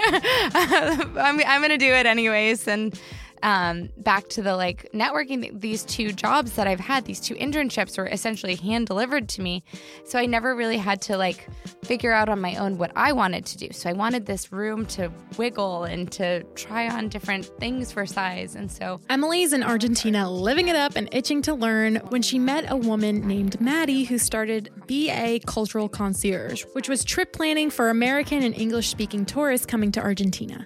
I'm, 0.54 1.40
I'm 1.46 1.60
going 1.60 1.70
to 1.70 1.78
do 1.78 1.92
it 1.92 2.06
anyways. 2.06 2.68
And 2.68 2.98
um, 3.44 3.90
back 3.98 4.28
to 4.30 4.42
the 4.42 4.56
like 4.56 4.90
networking, 4.94 5.60
these 5.60 5.84
two 5.84 6.12
jobs 6.12 6.54
that 6.54 6.66
I've 6.66 6.80
had, 6.80 7.04
these 7.04 7.20
two 7.20 7.34
internships 7.34 7.98
were 7.98 8.06
essentially 8.06 8.56
hand 8.56 8.86
delivered 8.86 9.28
to 9.30 9.42
me. 9.42 9.62
So 10.04 10.18
I 10.18 10.24
never 10.24 10.56
really 10.56 10.78
had 10.78 11.02
to 11.02 11.18
like 11.18 11.46
figure 11.84 12.12
out 12.12 12.30
on 12.30 12.40
my 12.40 12.56
own 12.56 12.78
what 12.78 12.90
I 12.96 13.12
wanted 13.12 13.44
to 13.46 13.58
do. 13.58 13.68
So 13.72 13.90
I 13.90 13.92
wanted 13.92 14.24
this 14.24 14.50
room 14.50 14.86
to 14.86 15.12
wiggle 15.36 15.84
and 15.84 16.10
to 16.12 16.42
try 16.54 16.88
on 16.88 17.10
different 17.10 17.44
things 17.60 17.92
for 17.92 18.06
size. 18.06 18.54
And 18.54 18.72
so 18.72 18.98
Emily's 19.10 19.52
in 19.52 19.62
Argentina 19.62 20.30
living 20.30 20.68
it 20.68 20.76
up 20.76 20.96
and 20.96 21.10
itching 21.12 21.42
to 21.42 21.54
learn 21.54 21.96
when 22.08 22.22
she 22.22 22.38
met 22.38 22.64
a 22.70 22.76
woman 22.76 23.28
named 23.28 23.60
Maddie 23.60 24.04
who 24.04 24.16
started 24.16 24.70
BA 24.86 25.40
Cultural 25.46 25.90
Concierge, 25.90 26.64
which 26.72 26.88
was 26.88 27.04
trip 27.04 27.34
planning 27.34 27.68
for 27.68 27.90
American 27.90 28.42
and 28.42 28.56
English 28.56 28.88
speaking 28.88 29.26
tourists 29.26 29.66
coming 29.66 29.92
to 29.92 30.00
Argentina 30.00 30.64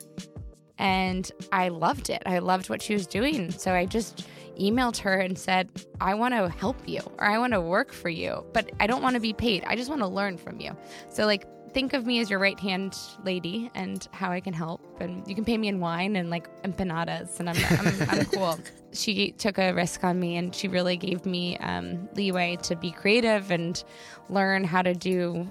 and 0.78 1.30
I 1.52 1.68
loved 1.68 2.10
it. 2.10 2.22
I 2.26 2.38
loved 2.38 2.70
what 2.70 2.80
she 2.82 2.94
was 2.94 3.06
doing. 3.06 3.50
So 3.50 3.72
I 3.72 3.84
just 3.84 4.26
emailed 4.58 4.96
her 4.98 5.18
and 5.20 5.38
said, 5.38 5.68
I 6.00 6.14
want 6.14 6.34
to 6.34 6.48
help 6.48 6.76
you 6.86 7.00
or 7.18 7.24
I 7.24 7.38
want 7.38 7.52
to 7.52 7.60
work 7.60 7.92
for 7.92 8.08
you, 8.08 8.44
but 8.52 8.70
I 8.80 8.86
don't 8.86 9.02
want 9.02 9.14
to 9.14 9.20
be 9.20 9.32
paid. 9.32 9.64
I 9.66 9.76
just 9.76 9.88
want 9.88 10.02
to 10.02 10.08
learn 10.08 10.36
from 10.36 10.60
you. 10.60 10.76
So, 11.10 11.26
like, 11.26 11.46
think 11.72 11.92
of 11.92 12.06
me 12.06 12.20
as 12.20 12.30
your 12.30 12.38
right 12.38 12.58
hand 12.58 12.96
lady 13.24 13.70
and 13.74 14.08
how 14.12 14.30
I 14.30 14.40
can 14.40 14.52
help. 14.52 14.80
And 15.00 15.26
you 15.28 15.34
can 15.34 15.44
pay 15.44 15.58
me 15.58 15.68
in 15.68 15.80
wine 15.80 16.16
and 16.16 16.30
like 16.30 16.48
empanadas, 16.62 17.40
and 17.40 17.50
I'm, 17.50 17.56
I'm, 17.56 18.10
I'm 18.10 18.24
cool. 18.32 18.58
She 18.92 19.32
took 19.32 19.58
a 19.58 19.72
risk 19.72 20.02
on 20.02 20.18
me 20.18 20.36
and 20.36 20.54
she 20.54 20.66
really 20.66 20.96
gave 20.96 21.26
me 21.26 21.58
um, 21.58 22.08
leeway 22.14 22.56
to 22.62 22.74
be 22.74 22.90
creative 22.90 23.50
and 23.50 23.82
learn 24.28 24.64
how 24.64 24.82
to 24.82 24.94
do 24.94 25.46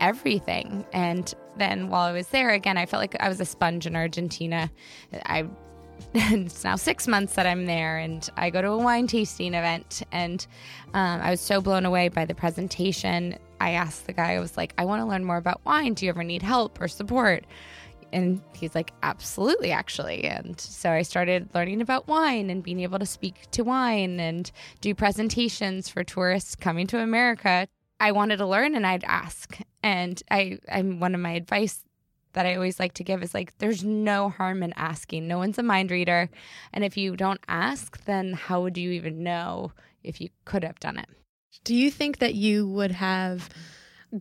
everything. 0.00 0.84
And 0.92 1.32
then 1.56 1.88
while 1.88 2.02
I 2.02 2.12
was 2.12 2.28
there, 2.28 2.50
again, 2.50 2.76
I 2.76 2.86
felt 2.86 3.00
like 3.00 3.16
I 3.20 3.28
was 3.28 3.40
a 3.40 3.44
sponge 3.44 3.86
in 3.86 3.96
Argentina. 3.96 4.70
I 5.26 5.46
it's 6.14 6.64
now 6.64 6.76
six 6.76 7.06
months 7.06 7.34
that 7.34 7.46
I'm 7.46 7.66
there, 7.66 7.98
and 7.98 8.28
I 8.36 8.50
go 8.50 8.62
to 8.62 8.70
a 8.70 8.78
wine 8.78 9.06
tasting 9.06 9.54
event, 9.54 10.02
and 10.12 10.46
um, 10.94 11.20
I 11.20 11.30
was 11.30 11.40
so 11.40 11.60
blown 11.60 11.84
away 11.84 12.08
by 12.08 12.24
the 12.24 12.34
presentation. 12.34 13.38
I 13.60 13.72
asked 13.72 14.06
the 14.06 14.12
guy, 14.12 14.34
I 14.34 14.40
was 14.40 14.56
like, 14.56 14.72
I 14.78 14.86
want 14.86 15.02
to 15.02 15.06
learn 15.06 15.24
more 15.24 15.36
about 15.36 15.60
wine. 15.64 15.94
Do 15.94 16.06
you 16.06 16.10
ever 16.10 16.24
need 16.24 16.42
help 16.42 16.80
or 16.80 16.88
support? 16.88 17.44
And 18.12 18.40
he's 18.54 18.74
like, 18.74 18.92
absolutely, 19.02 19.70
actually. 19.70 20.24
And 20.24 20.58
so 20.60 20.90
I 20.90 21.02
started 21.02 21.48
learning 21.54 21.80
about 21.80 22.08
wine 22.08 22.50
and 22.50 22.62
being 22.62 22.80
able 22.80 22.98
to 22.98 23.06
speak 23.06 23.48
to 23.52 23.62
wine 23.62 24.18
and 24.18 24.50
do 24.80 24.94
presentations 24.94 25.88
for 25.88 26.02
tourists 26.02 26.56
coming 26.56 26.86
to 26.88 26.98
America. 26.98 27.68
I 28.00 28.12
wanted 28.12 28.38
to 28.38 28.46
learn 28.46 28.74
and 28.74 28.86
I'd 28.86 29.04
ask. 29.04 29.58
And 29.82 30.20
I, 30.30 30.58
I'm 30.70 30.98
one 30.98 31.14
of 31.14 31.20
my 31.20 31.32
advice 31.32 31.84
that 32.32 32.46
I 32.46 32.54
always 32.54 32.80
like 32.80 32.94
to 32.94 33.04
give 33.04 33.22
is 33.22 33.34
like 33.34 33.56
there's 33.58 33.84
no 33.84 34.30
harm 34.30 34.62
in 34.62 34.72
asking. 34.74 35.28
No 35.28 35.38
one's 35.38 35.58
a 35.58 35.62
mind 35.62 35.90
reader. 35.90 36.30
And 36.72 36.84
if 36.84 36.96
you 36.96 37.16
don't 37.16 37.40
ask, 37.48 38.02
then 38.04 38.32
how 38.32 38.62
would 38.62 38.78
you 38.78 38.90
even 38.92 39.22
know 39.22 39.72
if 40.02 40.20
you 40.20 40.30
could 40.44 40.64
have 40.64 40.80
done 40.80 40.98
it? 40.98 41.08
Do 41.64 41.74
you 41.74 41.90
think 41.90 42.18
that 42.18 42.34
you 42.34 42.66
would 42.68 42.92
have 42.92 43.48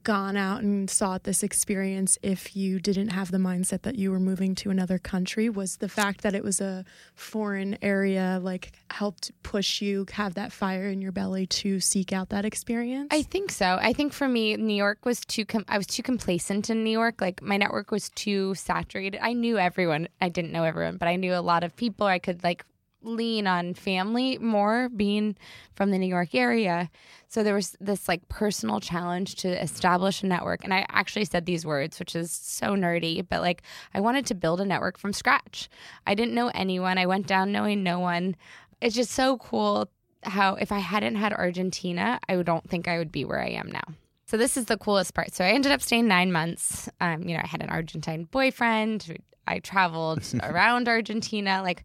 gone 0.03 0.37
out 0.37 0.61
and 0.61 0.89
sought 0.89 1.23
this 1.23 1.43
experience 1.43 2.17
if 2.21 2.55
you 2.55 2.79
didn't 2.79 3.09
have 3.09 3.31
the 3.31 3.37
mindset 3.37 3.81
that 3.83 3.95
you 3.95 4.11
were 4.11 4.19
moving 4.19 4.55
to 4.55 4.69
another 4.69 4.97
country? 4.97 5.49
Was 5.49 5.77
the 5.77 5.89
fact 5.89 6.21
that 6.21 6.35
it 6.35 6.43
was 6.43 6.61
a 6.61 6.85
foreign 7.15 7.77
area 7.81 8.39
like 8.41 8.71
helped 8.91 9.31
push 9.43 9.81
you 9.81 10.05
have 10.11 10.35
that 10.35 10.51
fire 10.51 10.87
in 10.87 11.01
your 11.01 11.11
belly 11.11 11.47
to 11.47 11.79
seek 11.79 12.13
out 12.13 12.29
that 12.29 12.45
experience? 12.45 13.09
I 13.11 13.23
think 13.23 13.51
so. 13.51 13.77
I 13.81 13.93
think 13.93 14.13
for 14.13 14.27
me, 14.27 14.55
New 14.57 14.75
York 14.75 15.05
was 15.05 15.21
too. 15.21 15.45
Com- 15.45 15.65
I 15.67 15.77
was 15.77 15.87
too 15.87 16.03
complacent 16.03 16.69
in 16.69 16.83
New 16.83 16.91
York. 16.91 17.21
Like 17.21 17.41
my 17.41 17.57
network 17.57 17.91
was 17.91 18.09
too 18.11 18.55
saturated. 18.55 19.19
I 19.21 19.33
knew 19.33 19.57
everyone. 19.57 20.07
I 20.21 20.29
didn't 20.29 20.51
know 20.51 20.63
everyone, 20.63 20.97
but 20.97 21.07
I 21.07 21.15
knew 21.15 21.33
a 21.33 21.41
lot 21.41 21.63
of 21.63 21.75
people. 21.75 22.05
I 22.05 22.19
could 22.19 22.43
like 22.43 22.65
lean 23.01 23.47
on 23.47 23.73
family 23.73 24.37
more 24.37 24.89
being 24.89 25.35
from 25.75 25.91
the 25.91 25.97
New 25.97 26.07
York 26.07 26.35
area. 26.35 26.89
So 27.27 27.43
there 27.43 27.53
was 27.53 27.75
this 27.79 28.07
like 28.07 28.27
personal 28.27 28.79
challenge 28.79 29.35
to 29.35 29.61
establish 29.61 30.23
a 30.23 30.25
network. 30.25 30.63
And 30.63 30.73
I 30.73 30.85
actually 30.89 31.25
said 31.25 31.45
these 31.45 31.65
words, 31.65 31.99
which 31.99 32.15
is 32.15 32.31
so 32.31 32.75
nerdy, 32.75 33.25
but 33.27 33.41
like 33.41 33.61
I 33.93 34.01
wanted 34.01 34.25
to 34.27 34.35
build 34.35 34.61
a 34.61 34.65
network 34.65 34.97
from 34.97 35.13
scratch. 35.13 35.69
I 36.07 36.15
didn't 36.15 36.33
know 36.33 36.51
anyone. 36.53 36.97
I 36.97 37.05
went 37.05 37.27
down 37.27 37.51
knowing 37.51 37.83
no 37.83 37.99
one. 37.99 38.35
It's 38.81 38.95
just 38.95 39.11
so 39.11 39.37
cool 39.37 39.89
how 40.23 40.55
if 40.55 40.71
I 40.71 40.79
hadn't 40.79 41.15
had 41.15 41.33
Argentina, 41.33 42.19
I 42.27 42.41
don't 42.41 42.67
think 42.69 42.87
I 42.87 42.97
would 42.97 43.11
be 43.11 43.25
where 43.25 43.41
I 43.41 43.49
am 43.49 43.71
now. 43.71 43.95
So 44.25 44.37
this 44.37 44.57
is 44.57 44.65
the 44.65 44.77
coolest 44.77 45.13
part. 45.13 45.33
So 45.33 45.43
I 45.43 45.49
ended 45.49 45.71
up 45.71 45.81
staying 45.81 46.07
nine 46.07 46.31
months. 46.31 46.87
Um, 47.01 47.23
you 47.23 47.35
know, 47.35 47.41
I 47.43 47.47
had 47.47 47.63
an 47.63 47.69
Argentine 47.69 48.25
boyfriend. 48.25 49.17
I 49.47 49.59
traveled 49.59 50.23
around 50.43 50.87
Argentina. 50.87 51.61
Like 51.63 51.83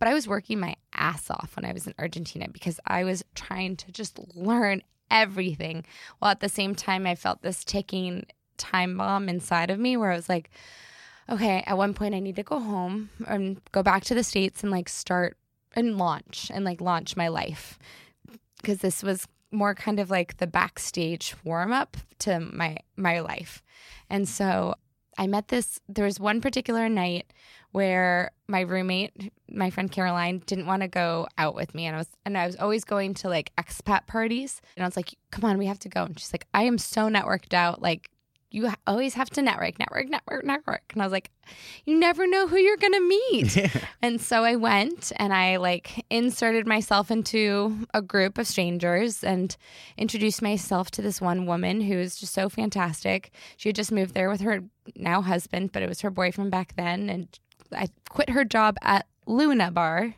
but 0.00 0.08
I 0.08 0.14
was 0.14 0.26
working 0.26 0.58
my 0.58 0.74
ass 0.94 1.30
off 1.30 1.54
when 1.54 1.64
I 1.64 1.72
was 1.72 1.86
in 1.86 1.94
Argentina 1.98 2.48
because 2.50 2.80
I 2.86 3.04
was 3.04 3.22
trying 3.36 3.76
to 3.76 3.92
just 3.92 4.18
learn 4.34 4.82
everything. 5.10 5.84
While 6.18 6.32
at 6.32 6.40
the 6.40 6.48
same 6.48 6.74
time, 6.74 7.06
I 7.06 7.14
felt 7.14 7.42
this 7.42 7.62
ticking 7.64 8.24
time 8.56 8.96
bomb 8.96 9.28
inside 9.28 9.70
of 9.70 9.78
me 9.78 9.96
where 9.96 10.10
I 10.10 10.16
was 10.16 10.28
like, 10.28 10.50
okay, 11.28 11.62
at 11.66 11.76
one 11.76 11.92
point 11.94 12.14
I 12.14 12.20
need 12.20 12.36
to 12.36 12.42
go 12.42 12.58
home 12.58 13.10
and 13.28 13.60
go 13.72 13.82
back 13.82 14.02
to 14.04 14.14
the 14.14 14.24
States 14.24 14.62
and 14.62 14.72
like 14.72 14.88
start 14.88 15.36
and 15.76 15.98
launch 15.98 16.50
and 16.52 16.64
like 16.64 16.80
launch 16.80 17.14
my 17.14 17.28
life. 17.28 17.78
Because 18.56 18.78
this 18.78 19.02
was 19.02 19.28
more 19.52 19.74
kind 19.74 20.00
of 20.00 20.10
like 20.10 20.38
the 20.38 20.46
backstage 20.46 21.34
warm 21.44 21.72
up 21.72 21.98
to 22.20 22.40
my 22.40 22.78
my 22.96 23.20
life. 23.20 23.62
And 24.08 24.26
so 24.26 24.76
I 25.20 25.26
met 25.26 25.48
this 25.48 25.78
there 25.86 26.06
was 26.06 26.18
one 26.18 26.40
particular 26.40 26.88
night 26.88 27.30
where 27.72 28.30
my 28.48 28.60
roommate, 28.60 29.30
my 29.50 29.68
friend 29.68 29.92
Caroline, 29.92 30.42
didn't 30.46 30.64
want 30.66 30.80
to 30.80 30.88
go 30.88 31.28
out 31.36 31.54
with 31.54 31.74
me, 31.74 31.84
and 31.84 31.94
I 31.94 31.98
was 31.98 32.08
and 32.24 32.38
I 32.38 32.46
was 32.46 32.56
always 32.56 32.84
going 32.84 33.12
to 33.14 33.28
like 33.28 33.52
expat 33.56 34.06
parties, 34.06 34.62
and 34.74 34.82
I 34.82 34.86
was 34.86 34.96
like, 34.96 35.14
"Come 35.30 35.44
on, 35.44 35.58
we 35.58 35.66
have 35.66 35.78
to 35.80 35.90
go." 35.90 36.04
And 36.04 36.18
she's 36.18 36.32
like, 36.32 36.46
"I 36.54 36.62
am 36.62 36.78
so 36.78 37.08
networked 37.08 37.52
out, 37.52 37.82
like." 37.82 38.10
You 38.52 38.72
always 38.86 39.14
have 39.14 39.30
to 39.30 39.42
network, 39.42 39.78
network, 39.78 40.08
network, 40.08 40.44
network. 40.44 40.82
And 40.92 41.02
I 41.02 41.06
was 41.06 41.12
like, 41.12 41.30
you 41.84 41.96
never 41.98 42.26
know 42.26 42.48
who 42.48 42.56
you're 42.56 42.76
going 42.76 42.92
to 42.94 43.00
meet. 43.08 43.56
Yeah. 43.60 43.68
And 44.02 44.20
so 44.20 44.44
I 44.44 44.56
went 44.56 45.12
and 45.16 45.32
I 45.32 45.56
like 45.56 46.04
inserted 46.10 46.66
myself 46.66 47.10
into 47.10 47.86
a 47.92 48.00
group 48.00 48.38
of 48.38 48.46
strangers 48.46 49.22
and 49.22 49.56
introduced 49.98 50.40
myself 50.40 50.90
to 50.92 51.02
this 51.02 51.20
one 51.20 51.46
woman 51.46 51.82
who 51.82 51.96
was 51.98 52.16
just 52.16 52.32
so 52.32 52.48
fantastic. 52.48 53.30
She 53.56 53.68
had 53.68 53.76
just 53.76 53.92
moved 53.92 54.14
there 54.14 54.30
with 54.30 54.40
her 54.40 54.62
now 54.96 55.20
husband, 55.22 55.72
but 55.72 55.82
it 55.82 55.88
was 55.88 56.00
her 56.00 56.10
boyfriend 56.10 56.50
back 56.50 56.74
then. 56.76 57.08
And 57.10 57.28
I 57.72 57.88
quit 58.08 58.30
her 58.30 58.44
job 58.44 58.76
at 58.82 59.06
Luna 59.26 59.70
Bar. 59.70 60.14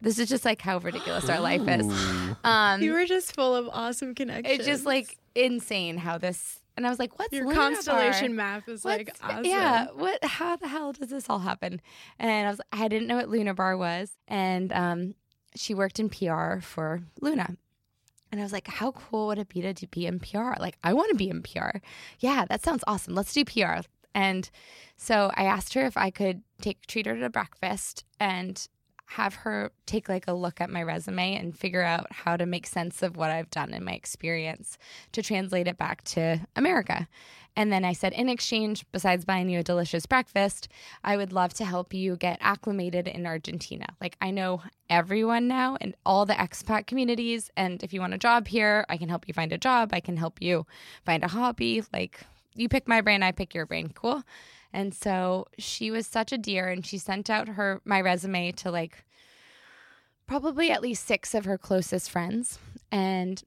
This 0.00 0.18
is 0.18 0.28
just 0.28 0.44
like 0.44 0.62
how 0.62 0.78
ridiculous 0.78 1.28
our 1.28 1.40
life 1.40 1.66
is. 1.66 1.86
Um, 2.44 2.82
you 2.82 2.92
were 2.92 3.06
just 3.06 3.34
full 3.34 3.56
of 3.56 3.68
awesome 3.72 4.14
connections. 4.14 4.58
It's 4.58 4.66
just 4.66 4.84
like 4.84 5.16
insane 5.34 5.96
how 5.96 6.18
this. 6.18 6.60
And 6.76 6.86
I 6.86 6.90
was 6.90 6.98
like, 6.98 7.18
"What's 7.18 7.32
your 7.32 7.52
constellation 7.52 8.36
Bar? 8.36 8.46
map 8.46 8.68
is 8.68 8.84
What's, 8.84 8.98
like 8.98 9.16
awesome." 9.22 9.44
Yeah, 9.44 9.86
what? 9.94 10.24
How 10.24 10.56
the 10.56 10.68
hell 10.68 10.92
does 10.92 11.10
this 11.10 11.30
all 11.30 11.38
happen? 11.38 11.80
And 12.18 12.46
I 12.46 12.50
was, 12.50 12.60
I 12.72 12.88
didn't 12.88 13.06
know 13.06 13.16
what 13.16 13.28
Luna 13.28 13.54
Bar 13.54 13.76
was, 13.76 14.10
and 14.26 14.72
um, 14.72 15.14
she 15.54 15.74
worked 15.74 16.00
in 16.00 16.08
PR 16.08 16.60
for 16.60 17.02
Luna. 17.20 17.56
And 18.32 18.40
I 18.40 18.42
was 18.42 18.52
like, 18.52 18.66
how 18.66 18.90
cool 18.90 19.28
would 19.28 19.38
it 19.38 19.48
be 19.48 19.62
to 19.62 19.86
be 19.86 20.06
in 20.06 20.18
PR? 20.18 20.54
Like, 20.58 20.76
I 20.82 20.92
want 20.92 21.10
to 21.10 21.14
be 21.14 21.30
in 21.30 21.40
PR. 21.40 21.78
Yeah, 22.18 22.44
that 22.48 22.64
sounds 22.64 22.82
awesome. 22.84 23.14
Let's 23.14 23.32
do 23.32 23.44
PR. 23.44 23.86
And 24.12 24.50
so 24.96 25.30
I 25.34 25.44
asked 25.44 25.74
her 25.74 25.86
if 25.86 25.96
I 25.96 26.10
could 26.10 26.42
take 26.60 26.84
treat 26.86 27.06
her 27.06 27.16
to 27.16 27.30
breakfast 27.30 28.04
and 28.18 28.66
have 29.06 29.34
her 29.34 29.70
take 29.86 30.08
like 30.08 30.26
a 30.26 30.32
look 30.32 30.60
at 30.60 30.70
my 30.70 30.82
resume 30.82 31.36
and 31.36 31.56
figure 31.56 31.82
out 31.82 32.06
how 32.10 32.36
to 32.36 32.46
make 32.46 32.66
sense 32.66 33.02
of 33.02 33.16
what 33.16 33.30
I've 33.30 33.50
done 33.50 33.74
in 33.74 33.84
my 33.84 33.92
experience 33.92 34.78
to 35.12 35.22
translate 35.22 35.68
it 35.68 35.78
back 35.78 36.02
to 36.04 36.40
America. 36.56 37.06
And 37.56 37.72
then 37.72 37.84
I 37.84 37.92
said, 37.92 38.12
in 38.14 38.28
exchange, 38.28 38.84
besides 38.90 39.24
buying 39.24 39.48
you 39.48 39.60
a 39.60 39.62
delicious 39.62 40.06
breakfast, 40.06 40.66
I 41.04 41.16
would 41.16 41.32
love 41.32 41.54
to 41.54 41.64
help 41.64 41.94
you 41.94 42.16
get 42.16 42.38
acclimated 42.40 43.06
in 43.06 43.26
Argentina. 43.26 43.86
Like, 44.00 44.16
I 44.20 44.32
know 44.32 44.62
everyone 44.90 45.46
now 45.46 45.76
and 45.80 45.94
all 46.04 46.26
the 46.26 46.34
expat 46.34 46.86
communities. 46.86 47.50
And 47.56 47.82
if 47.84 47.92
you 47.92 48.00
want 48.00 48.14
a 48.14 48.18
job 48.18 48.48
here, 48.48 48.84
I 48.88 48.96
can 48.96 49.08
help 49.08 49.28
you 49.28 49.34
find 49.34 49.52
a 49.52 49.58
job. 49.58 49.90
I 49.92 50.00
can 50.00 50.16
help 50.16 50.42
you 50.42 50.66
find 51.04 51.22
a 51.22 51.28
hobby. 51.28 51.84
Like, 51.92 52.20
you 52.56 52.68
pick 52.68 52.88
my 52.88 53.00
brain, 53.00 53.22
I 53.22 53.30
pick 53.30 53.54
your 53.54 53.66
brain. 53.66 53.92
Cool. 53.94 54.24
And 54.74 54.92
so 54.92 55.46
she 55.56 55.92
was 55.92 56.04
such 56.04 56.32
a 56.32 56.36
dear 56.36 56.68
and 56.68 56.84
she 56.84 56.98
sent 56.98 57.30
out 57.30 57.46
her 57.46 57.80
my 57.84 58.00
resume 58.00 58.50
to 58.52 58.72
like 58.72 59.04
probably 60.26 60.72
at 60.72 60.82
least 60.82 61.06
six 61.06 61.32
of 61.32 61.44
her 61.44 61.56
closest 61.56 62.10
friends 62.10 62.58
and 62.90 63.40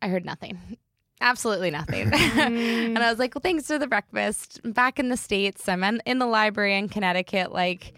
I 0.00 0.06
heard 0.06 0.24
nothing. 0.24 0.78
Absolutely 1.20 1.72
nothing. 1.72 2.12
and 2.14 2.98
I 2.98 3.10
was 3.10 3.18
like, 3.18 3.34
well, 3.34 3.42
thanks 3.42 3.66
for 3.66 3.76
the 3.76 3.88
breakfast. 3.88 4.60
I'm 4.62 4.70
back 4.70 5.00
in 5.00 5.08
the 5.08 5.16
States. 5.16 5.68
I'm 5.68 5.82
in, 5.82 6.00
in 6.06 6.20
the 6.20 6.26
library 6.26 6.78
in 6.78 6.88
Connecticut, 6.88 7.50
like 7.50 7.94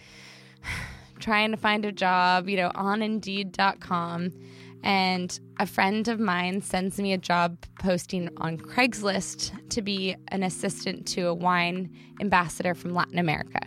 trying 1.19 1.51
to 1.51 1.59
find 1.59 1.85
a 1.85 1.93
job, 1.93 2.49
you 2.49 2.57
know, 2.57 2.73
on 2.75 3.03
indeed.com. 3.03 4.33
And 4.83 5.39
a 5.59 5.67
friend 5.67 6.07
of 6.09 6.21
mine 6.21 6.61
sends 6.63 6.99
me 6.99 7.13
a 7.13 7.19
job 7.19 7.59
posting 7.79 8.31
on 8.39 8.59
Craigslist 8.59 9.69
to 9.71 9.83
be 9.83 10.17
an 10.29 10.43
assistant 10.43 11.07
to 11.09 11.23
a 11.23 11.35
wine 11.35 11.91
ambassador 12.21 12.75
from 12.75 12.95
Latin 12.95 13.19
America. 13.19 13.61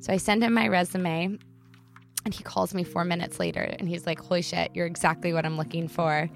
So 0.00 0.12
I 0.12 0.16
send 0.16 0.42
him 0.42 0.54
my 0.54 0.68
resume 0.68 1.38
and 2.24 2.34
he 2.34 2.42
calls 2.42 2.74
me 2.74 2.84
four 2.84 3.04
minutes 3.04 3.38
later 3.40 3.62
and 3.62 3.88
he's 3.88 4.06
like, 4.06 4.20
Holy 4.20 4.42
shit, 4.42 4.70
you're 4.74 4.86
exactly 4.86 5.32
what 5.32 5.46
I'm 5.46 5.56
looking 5.56 5.88
for. 5.88 6.28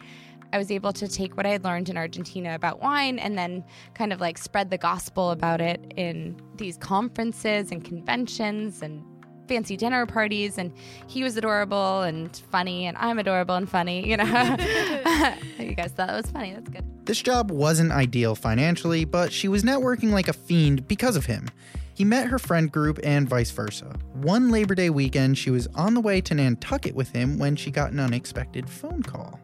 I 0.53 0.59
was 0.59 0.71
able 0.71 0.93
to 0.93 1.09
take 1.09 1.37
what 1.37 1.47
I 1.47 1.51
had 1.51 1.65
learned 1.65 1.89
in 1.89 1.97
Argentina 1.97 2.55
about 2.55 2.81
wine 2.81 3.19
and 3.19 3.39
then 3.39 3.65
kind 3.95 4.13
of 4.13 4.21
like 4.21 4.37
spread 4.37 4.71
the 4.71 4.79
gospel 4.79 5.31
about 5.31 5.61
it 5.63 5.93
in 5.97 6.41
these 6.57 6.77
conferences 6.77 7.71
and 7.71 7.83
conventions 7.83 8.83
and 8.83 9.03
fancy 9.49 9.77
dinner 9.77 10.07
parties 10.07 10.59
and 10.59 10.73
he 11.07 11.23
was 11.23 11.37
adorable 11.37 12.03
and 12.03 12.37
funny 12.51 12.87
and 12.87 12.97
I'm 12.97 13.19
adorable 13.19 13.55
and 13.55 13.69
funny, 13.69 14.09
you 14.09 14.17
know. 14.17 14.25
you 15.59 15.75
guys 15.75 15.93
thought 15.93 16.09
that 16.09 16.17
was 16.17 16.31
funny. 16.31 16.55
That's 16.55 16.69
good. 16.69 16.85
This 17.05 17.21
job 17.21 17.51
wasn't 17.51 17.93
ideal 17.93 18.35
financially, 18.35 19.05
but 19.05 19.33
she 19.33 19.49
was 19.49 19.63
networking 19.63 20.11
like 20.11 20.29
a 20.29 20.33
fiend 20.33 20.87
because 20.87 21.17
of 21.17 21.27
him. 21.27 21.49
He 21.95 22.05
met 22.05 22.29
her 22.29 22.39
friend 22.39 22.73
group 22.73 22.99
and 23.03 23.29
vice 23.29 23.51
versa. 23.51 23.95
One 24.15 24.51
Labor 24.51 24.75
Day 24.75 24.91
weekend, 24.91 25.37
she 25.37 25.51
was 25.51 25.67
on 25.75 25.95
the 25.95 26.01
way 26.01 26.21
to 26.23 26.35
Nantucket 26.35 26.95
with 26.95 27.11
him 27.11 27.39
when 27.39 27.55
she 27.55 27.71
got 27.71 27.93
an 27.93 28.01
unexpected 28.01 28.69
phone 28.69 29.03
call. 29.03 29.39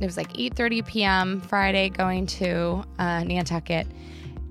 It 0.00 0.04
was 0.04 0.16
like 0.16 0.32
8:30 0.34 0.86
p.m. 0.86 1.40
Friday 1.40 1.88
going 1.88 2.26
to 2.26 2.84
uh, 2.98 3.24
Nantucket 3.24 3.86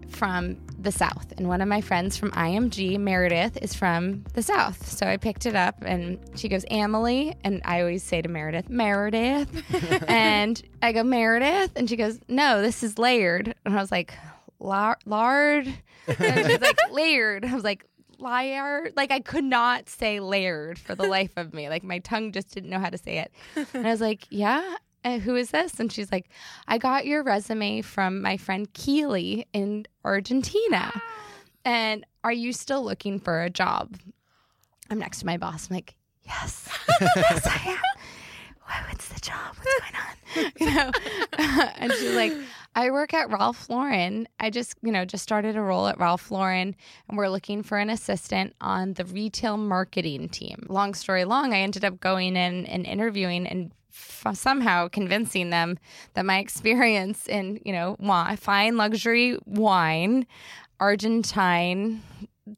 from 0.09 0.57
the 0.79 0.91
South. 0.91 1.33
And 1.37 1.47
one 1.47 1.61
of 1.61 1.67
my 1.67 1.81
friends 1.81 2.17
from 2.17 2.31
IMG, 2.31 2.99
Meredith, 2.99 3.57
is 3.61 3.73
from 3.73 4.23
the 4.33 4.41
South. 4.41 4.89
So 4.89 5.05
I 5.05 5.17
picked 5.17 5.45
it 5.45 5.55
up 5.55 5.75
and 5.81 6.19
she 6.35 6.49
goes, 6.49 6.65
Emily. 6.69 7.35
And 7.43 7.61
I 7.65 7.81
always 7.81 8.03
say 8.03 8.21
to 8.21 8.29
Meredith, 8.29 8.69
Meredith. 8.69 9.49
and 10.07 10.61
I 10.81 10.91
go, 10.91 11.03
Meredith. 11.03 11.71
And 11.75 11.89
she 11.89 11.95
goes, 11.95 12.19
No, 12.27 12.61
this 12.61 12.83
is 12.83 12.97
layered. 12.97 13.53
And 13.65 13.77
I 13.77 13.81
was 13.81 13.91
like, 13.91 14.13
Lard? 14.59 15.67
And 16.07 16.47
she's 16.47 16.61
like, 16.61 16.79
Layered. 16.91 17.45
I 17.45 17.53
was 17.53 17.63
like, 17.63 17.85
liar. 18.19 18.89
Like 18.95 19.11
I 19.11 19.19
could 19.19 19.43
not 19.43 19.89
say 19.89 20.19
layered 20.19 20.79
for 20.79 20.95
the 20.95 21.03
life 21.03 21.33
of 21.37 21.53
me. 21.53 21.69
Like 21.69 21.83
my 21.83 21.99
tongue 21.99 22.31
just 22.31 22.51
didn't 22.51 22.69
know 22.69 22.79
how 22.79 22.89
to 22.89 22.97
say 22.97 23.19
it. 23.19 23.31
And 23.73 23.85
I 23.85 23.91
was 23.91 24.01
like, 24.01 24.25
yeah 24.31 24.77
Uh, 25.07 25.19
who 25.19 25.37
is 25.37 25.51
this? 25.51 25.79
And 25.79 25.89
she's 25.89 26.11
like, 26.11 26.27
I 26.67 26.77
got 26.77 27.05
your 27.05 27.23
resume 27.23 27.81
from 27.81 28.21
my 28.21 28.35
friend 28.35 28.71
Keely 28.73 29.47
in 29.53 29.85
Argentina. 30.03 30.91
And 31.63 32.05
are 32.25 32.31
you 32.33 32.51
still 32.51 32.83
looking 32.83 33.17
for 33.17 33.41
a 33.41 33.49
job? 33.49 33.95
I'm 34.89 34.99
next 34.99 35.19
to 35.19 35.25
my 35.25 35.37
boss. 35.37 35.69
I'm 35.69 35.75
like, 35.75 35.95
yes, 36.23 36.67
yes, 36.99 37.47
I 37.47 37.69
am. 37.69 38.83
what's 38.89 39.07
the 39.07 39.21
job? 39.21 39.55
What's 39.55 39.79
going 39.79 39.95
on? 39.95 40.51
you 40.59 40.75
know, 40.75 40.91
and 41.77 41.93
she's 41.93 42.15
like, 42.15 42.33
I 42.75 42.91
work 42.91 43.13
at 43.13 43.29
Ralph 43.29 43.69
Lauren. 43.69 44.27
I 44.41 44.49
just, 44.49 44.75
you 44.81 44.91
know, 44.91 45.05
just 45.05 45.23
started 45.23 45.55
a 45.55 45.61
role 45.61 45.87
at 45.87 45.97
Ralph 45.99 46.31
Lauren 46.31 46.75
and 47.07 47.17
we're 47.17 47.29
looking 47.29 47.63
for 47.63 47.77
an 47.77 47.89
assistant 47.89 48.55
on 48.59 48.93
the 48.95 49.05
retail 49.05 49.55
marketing 49.55 50.27
team. 50.27 50.65
Long 50.67 50.93
story 50.93 51.23
long, 51.23 51.53
I 51.53 51.59
ended 51.59 51.85
up 51.85 52.01
going 52.01 52.35
in 52.35 52.65
and 52.65 52.85
interviewing 52.85 53.47
and 53.47 53.71
f- 53.89 54.35
somehow 54.35 54.87
convincing 54.87 55.49
them 55.49 55.77
that 56.13 56.25
my 56.25 56.39
experience 56.39 57.27
in, 57.27 57.59
you 57.65 57.73
know, 57.73 57.95
fine 58.39 58.77
luxury 58.77 59.37
wine, 59.45 60.25
Argentine 60.79 62.01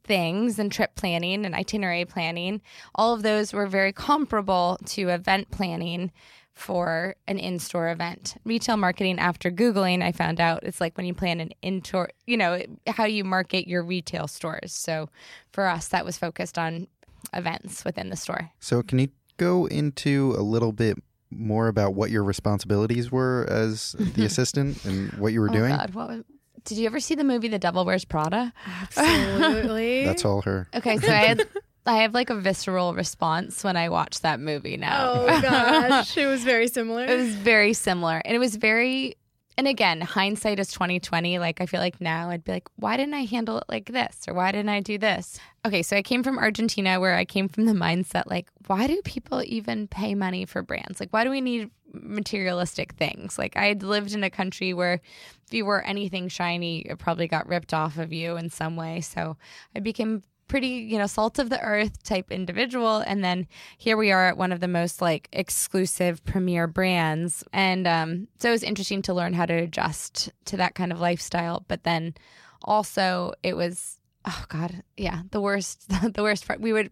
things 0.03 0.59
and 0.59 0.71
trip 0.71 0.95
planning 0.95 1.45
and 1.45 1.55
itinerary 1.55 2.05
planning, 2.05 2.61
all 2.95 3.13
of 3.13 3.23
those 3.23 3.53
were 3.53 3.67
very 3.67 3.91
comparable 3.91 4.77
to 4.85 5.09
event 5.09 5.49
planning 5.51 6.11
for 6.53 7.15
an 7.27 7.39
in-store 7.39 7.89
event. 7.89 8.35
Retail 8.43 8.75
marketing 8.75 9.17
after 9.17 9.49
googling, 9.49 10.03
I 10.03 10.11
found 10.11 10.41
out 10.41 10.63
it's 10.63 10.81
like 10.81 10.97
when 10.97 11.05
you 11.05 11.13
plan 11.13 11.39
an 11.39 11.51
in-store, 11.61 12.09
you 12.27 12.35
know, 12.35 12.61
how 12.87 13.05
you 13.05 13.23
market 13.23 13.67
your 13.67 13.81
retail 13.81 14.27
stores. 14.27 14.73
So 14.73 15.09
for 15.53 15.67
us 15.67 15.87
that 15.87 16.03
was 16.03 16.17
focused 16.17 16.57
on 16.57 16.87
events 17.33 17.85
within 17.85 18.09
the 18.09 18.17
store. 18.17 18.51
So 18.59 18.83
can 18.83 18.99
you 18.99 19.07
go 19.37 19.67
into 19.67 20.35
a 20.37 20.41
little 20.41 20.73
bit 20.73 20.97
more 21.31 21.67
about 21.67 21.93
what 21.93 22.09
your 22.09 22.23
responsibilities 22.23 23.11
were 23.11 23.45
as 23.49 23.93
the 23.97 24.25
assistant 24.25 24.83
and 24.85 25.11
what 25.13 25.33
you 25.33 25.41
were 25.41 25.49
oh 25.49 25.53
doing? 25.53 25.75
God, 25.75 25.93
what 25.93 26.07
was, 26.09 26.23
did 26.65 26.77
you 26.77 26.85
ever 26.85 26.99
see 26.99 27.15
the 27.15 27.23
movie 27.23 27.47
The 27.47 27.59
Devil 27.59 27.85
Wears 27.85 28.05
Prada? 28.05 28.53
Absolutely. 28.65 30.05
That's 30.05 30.25
all 30.25 30.41
her. 30.41 30.67
Okay, 30.73 30.97
so 30.97 31.07
I 31.07 31.15
had 31.15 31.47
I 31.85 31.97
have 32.03 32.13
like 32.13 32.29
a 32.29 32.35
visceral 32.35 32.93
response 32.93 33.63
when 33.63 33.75
I 33.75 33.89
watch 33.89 34.21
that 34.21 34.39
movie 34.39 34.77
now. 34.77 35.13
Oh 35.13 35.41
gosh, 35.41 36.17
it 36.17 36.27
was 36.27 36.43
very 36.43 36.67
similar. 36.67 37.05
it 37.05 37.17
was 37.17 37.33
very 37.33 37.73
similar. 37.73 38.21
And 38.23 38.35
it 38.35 38.39
was 38.39 38.55
very 38.55 39.15
and 39.59 39.67
again, 39.67 39.99
hindsight 39.99 40.57
is 40.57 40.71
2020. 40.71 41.37
Like 41.37 41.59
I 41.59 41.65
feel 41.65 41.81
like 41.81 41.99
now 41.99 42.29
I'd 42.29 42.45
be 42.45 42.53
like, 42.53 42.69
why 42.77 42.95
didn't 42.95 43.13
I 43.13 43.25
handle 43.25 43.57
it 43.57 43.65
like 43.67 43.91
this? 43.91 44.23
Or 44.25 44.33
why 44.33 44.53
didn't 44.53 44.69
I 44.69 44.79
do 44.79 44.97
this? 44.97 45.37
Okay, 45.65 45.83
so 45.83 45.97
I 45.97 46.01
came 46.01 46.23
from 46.23 46.39
Argentina 46.39 46.97
where 46.97 47.15
I 47.15 47.25
came 47.25 47.49
from 47.49 47.65
the 47.65 47.73
mindset 47.73 48.23
like, 48.27 48.47
why 48.67 48.87
do 48.87 49.01
people 49.03 49.43
even 49.45 49.89
pay 49.89 50.15
money 50.15 50.45
for 50.45 50.61
brands? 50.61 51.01
Like 51.01 51.11
why 51.11 51.25
do 51.25 51.29
we 51.29 51.41
need 51.41 51.71
materialistic 51.91 52.93
things? 52.93 53.37
Like 53.37 53.57
I 53.57 53.65
had 53.65 53.83
lived 53.83 54.13
in 54.13 54.23
a 54.23 54.29
country 54.29 54.73
where 54.73 55.01
if 55.45 55.53
you 55.53 55.65
were 55.65 55.81
anything 55.81 56.29
shiny, 56.29 56.79
it 56.79 56.97
probably 56.97 57.27
got 57.27 57.49
ripped 57.49 57.73
off 57.73 57.97
of 57.97 58.13
you 58.13 58.37
in 58.37 58.49
some 58.49 58.77
way. 58.77 59.01
So 59.01 59.35
I 59.75 59.81
became 59.81 60.23
pretty, 60.49 60.67
you 60.67 60.97
know, 60.97 61.07
salt 61.07 61.39
of 61.39 61.49
the 61.49 61.61
earth 61.61 62.03
type 62.03 62.31
individual. 62.31 62.97
And 62.97 63.23
then 63.23 63.47
here 63.77 63.95
we 63.95 64.11
are 64.11 64.27
at 64.27 64.37
one 64.37 64.51
of 64.51 64.59
the 64.59 64.67
most 64.67 65.01
like 65.01 65.29
exclusive 65.31 66.25
premier 66.25 66.67
brands. 66.67 67.45
And 67.53 67.87
um, 67.87 68.27
so 68.39 68.49
it 68.49 68.51
was 68.51 68.63
interesting 68.63 69.01
to 69.03 69.13
learn 69.13 69.33
how 69.33 69.45
to 69.45 69.53
adjust 69.53 70.29
to 70.45 70.57
that 70.57 70.75
kind 70.75 70.91
of 70.91 70.99
lifestyle. 70.99 71.63
But 71.69 71.83
then 71.83 72.15
also 72.63 73.33
it 73.43 73.55
was, 73.55 73.99
oh 74.25 74.43
God, 74.49 74.83
yeah, 74.97 75.21
the 75.31 75.39
worst, 75.39 75.87
the 76.13 76.23
worst 76.23 76.45
part. 76.45 76.59
We 76.59 76.73
would, 76.73 76.91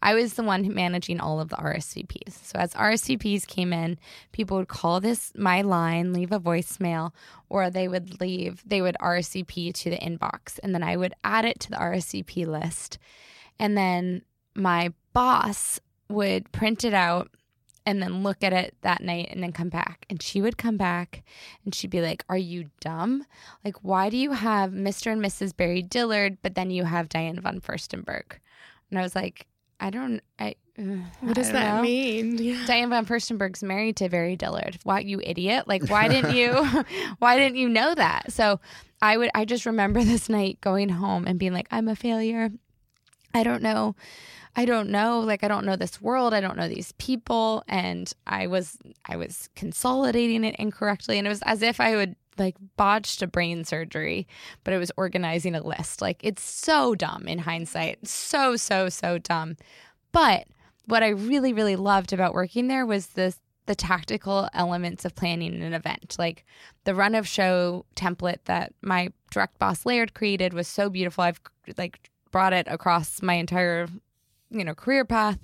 I 0.00 0.14
was 0.14 0.34
the 0.34 0.42
one 0.42 0.72
managing 0.74 1.20
all 1.20 1.40
of 1.40 1.48
the 1.48 1.56
RSVPs. 1.56 2.44
So 2.44 2.58
as 2.58 2.72
RSVPs 2.74 3.46
came 3.46 3.72
in, 3.72 3.98
people 4.32 4.56
would 4.56 4.68
call 4.68 5.00
this 5.00 5.32
my 5.34 5.62
line, 5.62 6.12
leave 6.12 6.32
a 6.32 6.40
voicemail, 6.40 7.12
or 7.48 7.70
they 7.70 7.88
would 7.88 8.20
leave, 8.20 8.62
they 8.66 8.80
would 8.80 8.96
RSVP 9.00 9.74
to 9.74 9.90
the 9.90 9.98
inbox. 9.98 10.58
And 10.62 10.74
then 10.74 10.82
I 10.82 10.96
would 10.96 11.14
add 11.24 11.44
it 11.44 11.58
to 11.60 11.70
the 11.70 11.76
RSVP 11.76 12.46
list. 12.46 12.98
And 13.58 13.76
then 13.76 14.22
my 14.54 14.92
boss 15.12 15.80
would 16.08 16.50
print 16.52 16.84
it 16.84 16.94
out 16.94 17.30
and 17.84 18.02
then 18.02 18.22
look 18.22 18.44
at 18.44 18.52
it 18.52 18.74
that 18.82 19.02
night 19.02 19.28
and 19.30 19.42
then 19.42 19.50
come 19.50 19.70
back. 19.70 20.04
And 20.10 20.22
she 20.22 20.42
would 20.42 20.58
come 20.58 20.76
back 20.76 21.22
and 21.64 21.74
she'd 21.74 21.90
be 21.90 22.02
like, 22.02 22.22
Are 22.28 22.36
you 22.36 22.70
dumb? 22.80 23.24
Like, 23.64 23.76
why 23.82 24.10
do 24.10 24.16
you 24.18 24.32
have 24.32 24.72
Mr. 24.72 25.10
and 25.10 25.24
Mrs. 25.24 25.56
Barry 25.56 25.82
Diller, 25.82 26.30
but 26.42 26.54
then 26.54 26.70
you 26.70 26.84
have 26.84 27.08
Diane 27.08 27.40
von 27.40 27.60
Furstenberg? 27.60 28.38
And 28.90 28.98
I 28.98 29.02
was 29.02 29.14
like, 29.14 29.46
I 29.80 29.90
don't. 29.90 30.20
I. 30.38 30.54
Uh, 30.78 30.82
what 31.20 31.34
does 31.34 31.50
that 31.50 31.76
know. 31.76 31.82
mean? 31.82 32.38
Yeah. 32.42 32.64
Diane 32.66 32.90
von 32.90 33.04
Furstenberg's 33.04 33.62
married 33.62 33.96
to 33.96 34.08
Barry 34.08 34.36
Diller. 34.36 34.70
Why, 34.84 35.00
you 35.00 35.20
idiot! 35.22 35.66
Like, 35.66 35.88
why 35.88 36.08
didn't 36.08 36.34
you? 36.34 36.52
why 37.18 37.38
didn't 37.38 37.56
you 37.56 37.68
know 37.68 37.94
that? 37.94 38.32
So, 38.32 38.60
I 39.02 39.16
would. 39.16 39.30
I 39.34 39.44
just 39.44 39.66
remember 39.66 40.02
this 40.04 40.28
night 40.28 40.60
going 40.60 40.88
home 40.88 41.26
and 41.26 41.38
being 41.38 41.52
like, 41.52 41.68
I'm 41.70 41.88
a 41.88 41.96
failure. 41.96 42.50
I 43.34 43.42
don't 43.42 43.62
know. 43.62 43.94
I 44.56 44.64
don't 44.64 44.90
know. 44.90 45.20
Like, 45.20 45.44
I 45.44 45.48
don't 45.48 45.66
know 45.66 45.76
this 45.76 46.00
world. 46.00 46.34
I 46.34 46.40
don't 46.40 46.56
know 46.56 46.68
these 46.68 46.92
people. 46.92 47.62
And 47.68 48.12
I 48.26 48.46
was. 48.46 48.78
I 49.04 49.16
was 49.16 49.48
consolidating 49.54 50.44
it 50.44 50.56
incorrectly, 50.58 51.18
and 51.18 51.26
it 51.26 51.30
was 51.30 51.42
as 51.42 51.62
if 51.62 51.80
I 51.80 51.96
would 51.96 52.16
like 52.38 52.56
botched 52.76 53.22
a 53.22 53.26
brain 53.26 53.64
surgery, 53.64 54.26
but 54.64 54.74
it 54.74 54.78
was 54.78 54.92
organizing 54.96 55.54
a 55.54 55.66
list. 55.66 56.00
Like 56.00 56.20
it's 56.22 56.42
so 56.42 56.94
dumb 56.94 57.26
in 57.26 57.38
hindsight. 57.40 58.06
So, 58.06 58.56
so, 58.56 58.88
so 58.88 59.18
dumb. 59.18 59.56
But 60.12 60.46
what 60.86 61.02
I 61.02 61.08
really, 61.08 61.52
really 61.52 61.76
loved 61.76 62.12
about 62.12 62.34
working 62.34 62.68
there 62.68 62.86
was 62.86 63.08
this 63.08 63.38
the 63.66 63.74
tactical 63.74 64.48
elements 64.54 65.04
of 65.04 65.14
planning 65.14 65.62
an 65.62 65.74
event. 65.74 66.16
Like 66.18 66.46
the 66.84 66.94
run 66.94 67.14
of 67.14 67.28
show 67.28 67.84
template 67.94 68.38
that 68.46 68.72
my 68.80 69.12
direct 69.30 69.58
boss 69.58 69.84
Laird 69.84 70.14
created 70.14 70.54
was 70.54 70.66
so 70.66 70.88
beautiful. 70.88 71.22
I've 71.22 71.40
like 71.76 72.10
brought 72.30 72.54
it 72.54 72.66
across 72.68 73.20
my 73.20 73.34
entire, 73.34 73.86
you 74.50 74.64
know, 74.64 74.74
career 74.74 75.04
path 75.04 75.38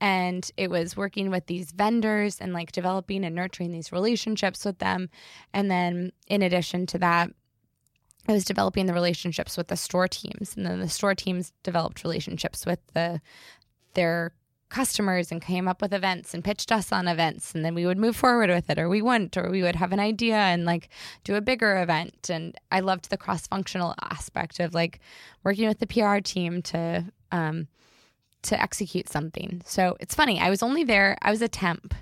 and 0.00 0.50
it 0.56 0.70
was 0.70 0.96
working 0.96 1.30
with 1.30 1.46
these 1.46 1.72
vendors 1.72 2.38
and 2.40 2.52
like 2.52 2.72
developing 2.72 3.24
and 3.24 3.34
nurturing 3.34 3.72
these 3.72 3.92
relationships 3.92 4.64
with 4.64 4.78
them. 4.78 5.08
And 5.52 5.70
then 5.70 6.12
in 6.26 6.42
addition 6.42 6.86
to 6.86 6.98
that 6.98 7.30
I 8.28 8.32
was 8.32 8.44
developing 8.44 8.86
the 8.86 8.92
relationships 8.92 9.56
with 9.56 9.68
the 9.68 9.76
store 9.76 10.06
teams. 10.06 10.54
And 10.54 10.66
then 10.66 10.80
the 10.80 10.88
store 10.88 11.14
teams 11.14 11.52
developed 11.62 12.04
relationships 12.04 12.66
with 12.66 12.80
the 12.92 13.20
their 13.94 14.34
customers 14.68 15.32
and 15.32 15.40
came 15.40 15.66
up 15.66 15.80
with 15.80 15.94
events 15.94 16.34
and 16.34 16.44
pitched 16.44 16.70
us 16.70 16.92
on 16.92 17.08
events. 17.08 17.54
And 17.54 17.64
then 17.64 17.74
we 17.74 17.86
would 17.86 17.96
move 17.96 18.14
forward 18.14 18.50
with 18.50 18.68
it 18.68 18.78
or 18.78 18.88
we 18.90 19.00
wouldn't 19.00 19.36
or 19.38 19.50
we 19.50 19.62
would 19.62 19.76
have 19.76 19.92
an 19.92 19.98
idea 19.98 20.36
and 20.36 20.66
like 20.66 20.90
do 21.24 21.36
a 21.36 21.40
bigger 21.40 21.80
event. 21.80 22.28
And 22.28 22.54
I 22.70 22.80
loved 22.80 23.08
the 23.08 23.16
cross 23.16 23.46
functional 23.46 23.94
aspect 24.02 24.60
of 24.60 24.74
like 24.74 25.00
working 25.42 25.66
with 25.66 25.78
the 25.78 25.86
PR 25.86 26.18
team 26.18 26.60
to 26.62 27.06
um, 27.32 27.66
to 28.42 28.60
execute 28.60 29.08
something. 29.08 29.62
So 29.64 29.96
it's 30.00 30.14
funny. 30.14 30.40
I 30.40 30.50
was 30.50 30.62
only 30.62 30.84
there, 30.84 31.16
I 31.22 31.30
was 31.30 31.42
a 31.42 31.48
temp 31.48 31.94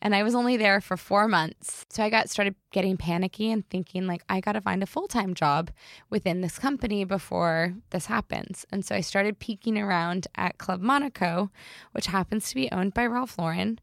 and 0.00 0.14
I 0.14 0.22
was 0.22 0.34
only 0.34 0.56
there 0.56 0.80
for 0.80 0.96
four 0.96 1.26
months. 1.26 1.84
So 1.90 2.02
I 2.02 2.10
got 2.10 2.30
started 2.30 2.54
getting 2.70 2.96
panicky 2.96 3.50
and 3.50 3.68
thinking, 3.68 4.06
like, 4.06 4.22
I 4.28 4.40
got 4.40 4.52
to 4.52 4.60
find 4.60 4.82
a 4.82 4.86
full 4.86 5.08
time 5.08 5.34
job 5.34 5.70
within 6.08 6.40
this 6.40 6.58
company 6.58 7.04
before 7.04 7.74
this 7.90 8.06
happens. 8.06 8.64
And 8.70 8.84
so 8.84 8.94
I 8.94 9.00
started 9.00 9.40
peeking 9.40 9.76
around 9.76 10.28
at 10.36 10.58
Club 10.58 10.80
Monaco, 10.80 11.50
which 11.92 12.06
happens 12.06 12.48
to 12.48 12.54
be 12.54 12.70
owned 12.70 12.94
by 12.94 13.06
Ralph 13.06 13.38
Lauren. 13.38 13.80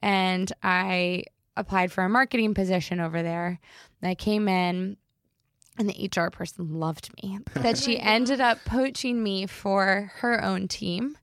And 0.00 0.52
I 0.62 1.24
applied 1.56 1.90
for 1.90 2.04
a 2.04 2.08
marketing 2.08 2.54
position 2.54 3.00
over 3.00 3.22
there. 3.22 3.58
And 4.00 4.10
I 4.10 4.14
came 4.14 4.46
in 4.46 4.96
and 5.78 5.88
the 5.90 6.08
HR 6.08 6.30
person 6.30 6.78
loved 6.78 7.10
me. 7.22 7.40
That 7.54 7.76
she 7.76 7.98
ended 7.98 8.40
up 8.40 8.58
poaching 8.64 9.22
me 9.22 9.46
for 9.46 10.12
her 10.16 10.42
own 10.42 10.68
team. 10.68 11.18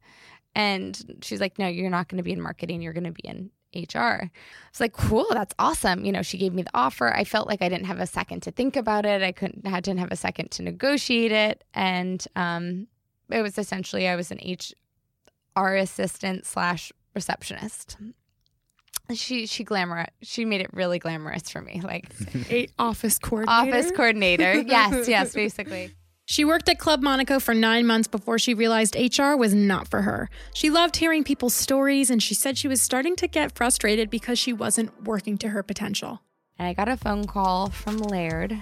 And 0.55 1.19
she's 1.21 1.41
like, 1.41 1.57
no, 1.57 1.67
you're 1.67 1.89
not 1.89 2.07
going 2.07 2.17
to 2.17 2.23
be 2.23 2.31
in 2.31 2.41
marketing. 2.41 2.81
You're 2.81 2.93
going 2.93 3.05
to 3.05 3.11
be 3.11 3.27
in 3.27 3.49
HR. 3.75 4.29
It's 4.69 4.79
like, 4.79 4.93
cool, 4.93 5.25
that's 5.31 5.53
awesome. 5.57 6.05
You 6.05 6.11
know, 6.11 6.21
she 6.21 6.37
gave 6.37 6.53
me 6.53 6.61
the 6.61 6.71
offer. 6.73 7.13
I 7.13 7.23
felt 7.23 7.47
like 7.47 7.61
I 7.61 7.69
didn't 7.69 7.87
have 7.87 7.99
a 7.99 8.07
second 8.07 8.41
to 8.43 8.51
think 8.51 8.75
about 8.75 9.05
it. 9.05 9.21
I 9.21 9.31
couldn't, 9.31 9.67
I 9.67 9.79
didn't 9.79 9.99
have 9.99 10.11
a 10.11 10.15
second 10.15 10.51
to 10.51 10.63
negotiate 10.63 11.31
it. 11.31 11.63
And 11.73 12.25
um, 12.35 12.87
it 13.29 13.41
was 13.41 13.57
essentially, 13.57 14.07
I 14.07 14.15
was 14.15 14.31
an 14.31 14.39
HR 14.39 15.75
assistant 15.75 16.45
slash 16.45 16.91
receptionist. 17.15 17.97
She 19.13 19.47
she 19.47 19.65
glamour 19.65 20.07
she 20.21 20.45
made 20.45 20.61
it 20.61 20.73
really 20.73 20.97
glamorous 20.97 21.49
for 21.49 21.61
me 21.61 21.81
like 21.83 22.09
a 22.49 22.69
office 22.79 23.19
coordinator 23.19 23.75
office 23.75 23.91
coordinator 23.91 24.61
yes 24.65 25.09
yes 25.09 25.33
basically 25.33 25.91
she 26.25 26.45
worked 26.45 26.69
at 26.69 26.79
Club 26.79 27.01
Monaco 27.01 27.39
for 27.39 27.53
nine 27.53 27.85
months 27.85 28.07
before 28.07 28.39
she 28.39 28.53
realized 28.53 28.95
HR 28.95 29.35
was 29.35 29.53
not 29.53 29.87
for 29.87 30.03
her. 30.03 30.29
She 30.53 30.69
loved 30.69 30.95
hearing 30.95 31.23
people's 31.23 31.53
stories, 31.53 32.09
and 32.09 32.23
she 32.23 32.33
said 32.33 32.57
she 32.57 32.67
was 32.67 32.81
starting 32.81 33.15
to 33.17 33.27
get 33.27 33.55
frustrated 33.55 34.09
because 34.09 34.39
she 34.39 34.53
wasn't 34.53 35.03
working 35.03 35.37
to 35.39 35.49
her 35.49 35.63
potential. 35.63 36.21
And 36.57 36.67
I 36.67 36.73
got 36.73 36.87
a 36.87 36.95
phone 36.95 37.25
call 37.25 37.69
from 37.69 37.97
Laird, 37.97 38.57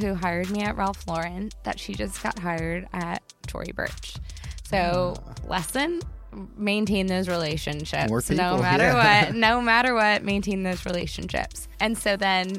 who 0.00 0.14
hired 0.14 0.50
me 0.50 0.62
at 0.62 0.76
Ralph 0.76 1.06
Lauren, 1.06 1.50
that 1.64 1.80
she 1.80 1.94
just 1.94 2.22
got 2.22 2.38
hired 2.38 2.86
at 2.92 3.22
Tory 3.46 3.72
Burch. 3.74 4.16
So, 4.64 5.14
ah. 5.16 5.34
lesson 5.46 6.02
maintain 6.56 7.06
those 7.06 7.26
relationships 7.26 8.10
More 8.10 8.20
people, 8.20 8.36
no 8.36 8.58
matter 8.58 8.84
yeah. 8.84 9.24
what 9.24 9.34
no 9.48 9.62
matter 9.62 9.94
what 9.94 10.22
maintain 10.22 10.62
those 10.62 10.84
relationships 10.84 11.68
and 11.80 11.96
so 11.96 12.18
then 12.18 12.58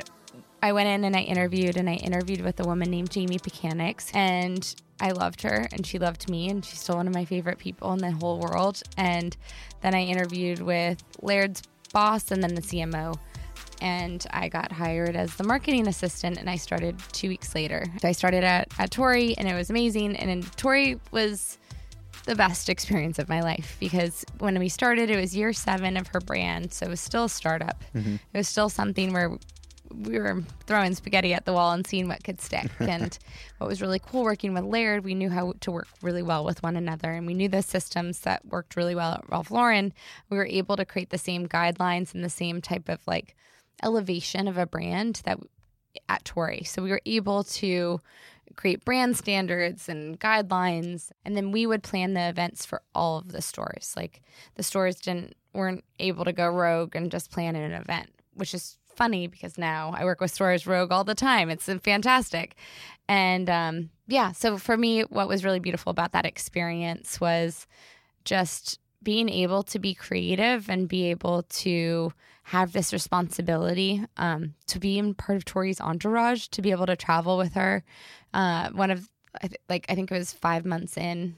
I 0.62 0.74
went 0.74 0.90
in 0.90 1.04
and 1.06 1.16
I 1.16 1.22
interviewed, 1.22 1.78
and 1.78 1.90
I 1.90 1.96
interviewed 1.96 2.42
with 2.42 2.60
a 2.60 2.64
woman 2.64 2.90
named 2.90 3.12
Jamie 3.12 3.40
Pecanics, 3.40 4.14
and 4.14 4.76
I 5.00 5.12
loved 5.12 5.42
her, 5.44 5.68
and 5.72 5.86
she 5.86 6.00
loved 6.00 6.30
me, 6.30 6.50
and 6.50 6.64
she's 6.64 6.80
still 6.80 6.98
one 6.98 7.08
of 7.08 7.14
my 7.14 7.26
favorite 7.26 7.58
people 7.58 7.94
in 7.94 8.00
the 8.00 8.12
whole 8.12 8.40
world. 8.40 8.82
And 8.98 9.36
then 9.82 9.96
I 9.96 10.04
interviewed 10.04 10.62
with 10.62 11.02
Laird's 11.22 11.64
boss 11.94 12.32
and 12.32 12.44
then 12.44 12.56
the 12.56 12.62
CMO. 12.62 13.18
And 13.82 14.26
I 14.32 14.50
got 14.50 14.74
hired 14.74 15.16
as 15.16 15.36
the 15.36 15.46
marketing 15.46 15.88
assistant, 15.88 16.38
and 16.38 16.50
I 16.50 16.58
started 16.58 17.00
two 17.14 17.30
weeks 17.30 17.56
later. 17.56 17.86
So 18.02 18.10
I 18.10 18.12
started 18.12 18.44
at, 18.44 18.68
at 18.78 18.92
Tory, 18.92 19.36
and 19.38 19.48
it 19.48 19.54
was 19.54 19.70
amazing. 19.70 20.18
And 20.18 20.30
then 20.30 20.52
Tory 20.58 21.00
was 21.12 21.58
the 22.26 22.36
best 22.36 22.70
experience 22.70 23.18
of 23.20 23.30
my 23.30 23.42
life 23.42 23.78
because 23.80 24.26
when 24.40 24.60
we 24.60 24.68
started, 24.68 25.10
it 25.10 25.16
was 25.16 25.36
year 25.36 25.54
seven 25.54 25.96
of 25.96 26.08
her 26.08 26.20
brand. 26.20 26.74
So 26.74 26.86
it 26.86 26.90
was 26.90 27.00
still 27.00 27.24
a 27.26 27.30
startup. 27.30 27.82
Mm-hmm. 27.96 28.16
It 28.16 28.38
was 28.38 28.50
still 28.50 28.70
something 28.70 29.14
where 29.14 29.38
we 29.94 30.20
were 30.20 30.44
throwing 30.66 30.96
spaghetti 30.96 31.34
at 31.34 31.46
the 31.46 31.54
wall 31.54 31.72
and 31.72 31.86
seeing 31.86 32.08
what 32.08 32.24
could 32.24 32.42
stick. 32.42 32.70
and 32.80 33.18
what 33.58 33.68
was 33.68 33.82
really 33.82 34.00
cool 34.00 34.24
working 34.24 34.54
with 34.54 34.64
Laird, 34.64 35.04
we 35.04 35.16
knew 35.16 35.30
how 35.30 35.54
to 35.62 35.72
work 35.72 35.88
really 36.02 36.24
well 36.24 36.44
with 36.44 36.64
one 36.64 36.76
another, 36.76 37.12
and 37.12 37.26
we 37.28 37.34
knew 37.34 37.50
the 37.50 37.62
systems 37.62 38.20
that 38.22 38.46
worked 38.46 38.76
really 38.76 38.96
well 38.96 39.14
at 39.14 39.30
Ralph 39.30 39.52
Lauren. 39.52 39.94
We 40.30 40.38
were 40.38 40.46
able 40.46 40.76
to 40.78 40.86
create 40.86 41.10
the 41.10 41.18
same 41.18 41.48
guidelines 41.48 42.14
and 42.14 42.24
the 42.24 42.30
same 42.30 42.62
type 42.62 42.90
of 42.90 43.00
like 43.08 43.36
elevation 43.84 44.48
of 44.48 44.58
a 44.58 44.66
brand 44.66 45.22
that 45.26 45.40
at 46.08 46.26
Tory. 46.26 46.64
So 46.66 46.82
we 46.82 46.92
were 46.92 47.02
able 47.06 47.44
to 47.44 48.02
create 48.56 48.84
brand 48.84 49.16
standards 49.16 49.88
and 49.88 50.20
guidelines 50.20 51.12
and 51.24 51.38
then 51.38 51.52
we 51.52 51.66
would 51.66 51.84
plan 51.84 52.14
the 52.14 52.28
events 52.28 52.66
for 52.66 52.82
all 52.94 53.18
of 53.18 53.32
the 53.32 53.42
stores. 53.42 53.94
Like 53.96 54.22
the 54.56 54.64
stores 54.64 54.96
didn't 54.98 55.36
weren't 55.54 55.84
able 56.00 56.26
to 56.26 56.34
go 56.34 56.48
rogue 56.48 56.96
and 56.96 57.12
just 57.12 57.32
plan 57.32 57.56
an 57.56 57.72
event, 57.72 58.10
which 58.34 58.54
is 58.54 58.78
funny 59.00 59.28
because 59.28 59.58
now 59.58 59.94
I 59.98 60.04
work 60.04 60.20
with 60.20 60.30
stores 60.30 60.68
rogue 60.68 60.92
all 60.92 61.06
the 61.06 61.16
time. 61.16 61.50
It's 61.50 61.70
fantastic. 61.82 62.58
And 63.08 63.50
um, 63.50 63.90
yeah, 64.08 64.34
so 64.34 64.58
for 64.58 64.76
me, 64.76 65.04
what 65.04 65.30
was 65.30 65.46
really 65.46 65.62
beautiful 65.62 65.90
about 65.90 66.12
that 66.12 66.26
experience 66.26 67.22
was 67.22 67.66
just 68.26 68.78
being 69.02 69.30
able 69.30 69.64
to 69.64 69.80
be 69.80 69.94
creative 69.96 70.70
and 70.70 70.90
be 70.90 71.10
able 71.12 71.44
to 71.44 72.12
have 72.44 72.74
this 72.74 72.92
responsibility 72.92 74.04
um, 74.18 74.54
to 74.68 74.80
be 74.80 75.00
in 75.00 75.14
part 75.14 75.38
of 75.38 75.46
Tory's 75.46 75.80
entourage, 75.80 76.48
to 76.48 76.62
be 76.62 76.72
able 76.72 76.88
to 76.88 76.98
travel 76.98 77.38
with 77.38 77.54
her. 77.54 77.86
Uh, 78.34 78.70
one 78.72 78.92
of, 78.92 79.10
I 79.42 79.48
th- 79.48 79.62
like, 79.70 79.86
I 79.88 79.96
think 79.96 80.12
it 80.12 80.18
was 80.18 80.34
five 80.34 80.66
months 80.66 80.98
in. 80.98 81.38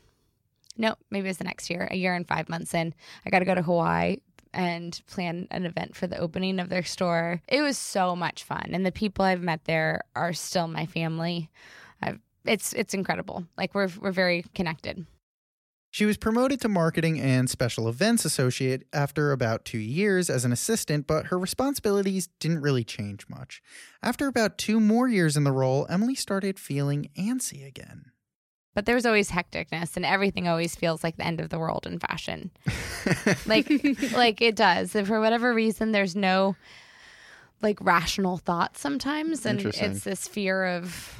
No, 0.78 0.96
maybe 1.12 1.28
it 1.28 1.30
was 1.30 1.38
the 1.38 1.44
next 1.44 1.70
year, 1.70 1.88
a 1.92 1.96
year 1.96 2.16
and 2.16 2.28
five 2.28 2.50
months 2.50 2.74
in. 2.74 2.96
I 3.24 3.30
got 3.30 3.40
to 3.40 3.46
go 3.46 3.54
to 3.54 3.62
Hawaii 3.62 4.18
and 4.54 5.02
plan 5.08 5.48
an 5.52 5.66
event 5.66 5.96
for 5.96 6.08
the 6.08 6.18
opening 6.18 6.60
of 6.60 6.70
their 6.70 6.84
store. 6.84 7.42
It 7.48 7.62
was 7.62 7.78
so 7.78 8.16
much 8.16 8.44
fun, 8.44 8.70
and 8.74 8.86
the 8.86 8.92
people 8.92 9.26
I've 9.26 9.42
met 9.42 9.66
there 9.66 10.02
are 10.16 10.34
still 10.34 10.68
my 10.68 10.86
family. 10.86 11.50
I've, 12.02 12.20
it's 12.46 12.74
it's 12.74 12.94
incredible. 12.94 13.46
Like 13.58 13.74
we're 13.74 13.90
we're 14.00 14.12
very 14.12 14.46
connected. 14.54 15.06
She 15.94 16.06
was 16.06 16.16
promoted 16.16 16.62
to 16.62 16.70
marketing 16.70 17.20
and 17.20 17.50
special 17.50 17.90
events 17.90 18.24
associate 18.24 18.84
after 18.94 19.34
about 19.34 19.66
two 19.66 19.78
years 19.78 20.30
as 20.30 20.46
an 20.46 20.54
assistant, 20.54 21.06
but 21.06 21.26
her 21.26 21.38
responsibilities 21.38 22.30
didn't 22.40 22.62
really 22.62 22.86
change 22.86 23.28
much. 23.28 23.62
After 24.02 24.28
about 24.28 24.58
two 24.58 24.80
more 24.80 25.10
years 25.10 25.36
in 25.36 25.44
the 25.44 25.52
role, 25.52 25.86
Emily 25.90 26.16
started 26.16 26.58
feeling 26.58 27.10
antsy 27.18 27.68
again. 27.68 28.06
But 28.74 28.86
there's 28.86 29.06
always 29.06 29.30
hecticness, 29.30 29.98
and 29.98 30.06
everything 30.06 30.48
always 30.48 30.76
feels 30.76 31.04
like 31.04 31.18
the 31.18 31.26
end 31.26 31.42
of 31.42 31.50
the 31.50 31.60
world 31.60 31.86
in 31.86 32.00
fashion. 32.00 32.52
like, 33.46 33.70
like 34.14 34.42
it 34.42 34.56
does. 34.56 34.96
And 34.96 35.06
for 35.06 35.20
whatever 35.20 35.54
reason, 35.54 35.92
there's 35.92 36.16
no 36.16 36.56
like 37.62 37.80
rational 37.82 38.38
thought 38.38 38.78
sometimes, 38.78 39.46
and 39.46 39.60
it's 39.62 40.04
this 40.04 40.28
fear 40.28 40.66
of, 40.66 41.18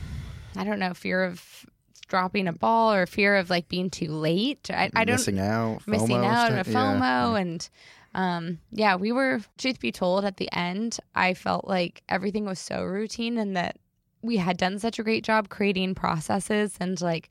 I 0.56 0.64
don't 0.64 0.80
know, 0.80 0.94
fear 0.94 1.24
of 1.24 1.66
dropping 2.08 2.48
a 2.48 2.54
ball 2.54 2.94
or 2.94 3.06
fear 3.06 3.38
of 3.38 3.50
like 3.50 3.68
being 3.68 3.90
too 3.90 4.12
late. 4.12 4.70
I, 4.70 4.90
I 4.96 5.06
don't 5.06 5.16
missing 5.16 5.40
out, 5.40 5.88
missing 5.88 6.26
out, 6.26 6.52
and 6.52 6.60
a 6.60 6.64
FOMO, 6.64 7.00
yeah. 7.00 7.38
and 7.38 7.70
um, 8.14 8.60
yeah, 8.72 8.96
we 8.96 9.12
were. 9.12 9.42
Truth 9.58 9.80
be 9.80 9.92
told, 9.92 10.26
at 10.26 10.38
the 10.38 10.50
end, 10.54 11.00
I 11.16 11.34
felt 11.34 11.68
like 11.68 12.04
everything 12.10 12.46
was 12.46 12.60
so 12.60 12.84
routine, 12.84 13.38
and 13.38 13.56
that 13.56 13.78
we 14.22 14.38
had 14.38 14.58
done 14.58 14.80
such 14.80 15.00
a 15.00 15.04
great 15.04 15.24
job 15.24 15.50
creating 15.50 15.96
processes 15.96 16.76
and 16.80 17.00
like 17.02 17.30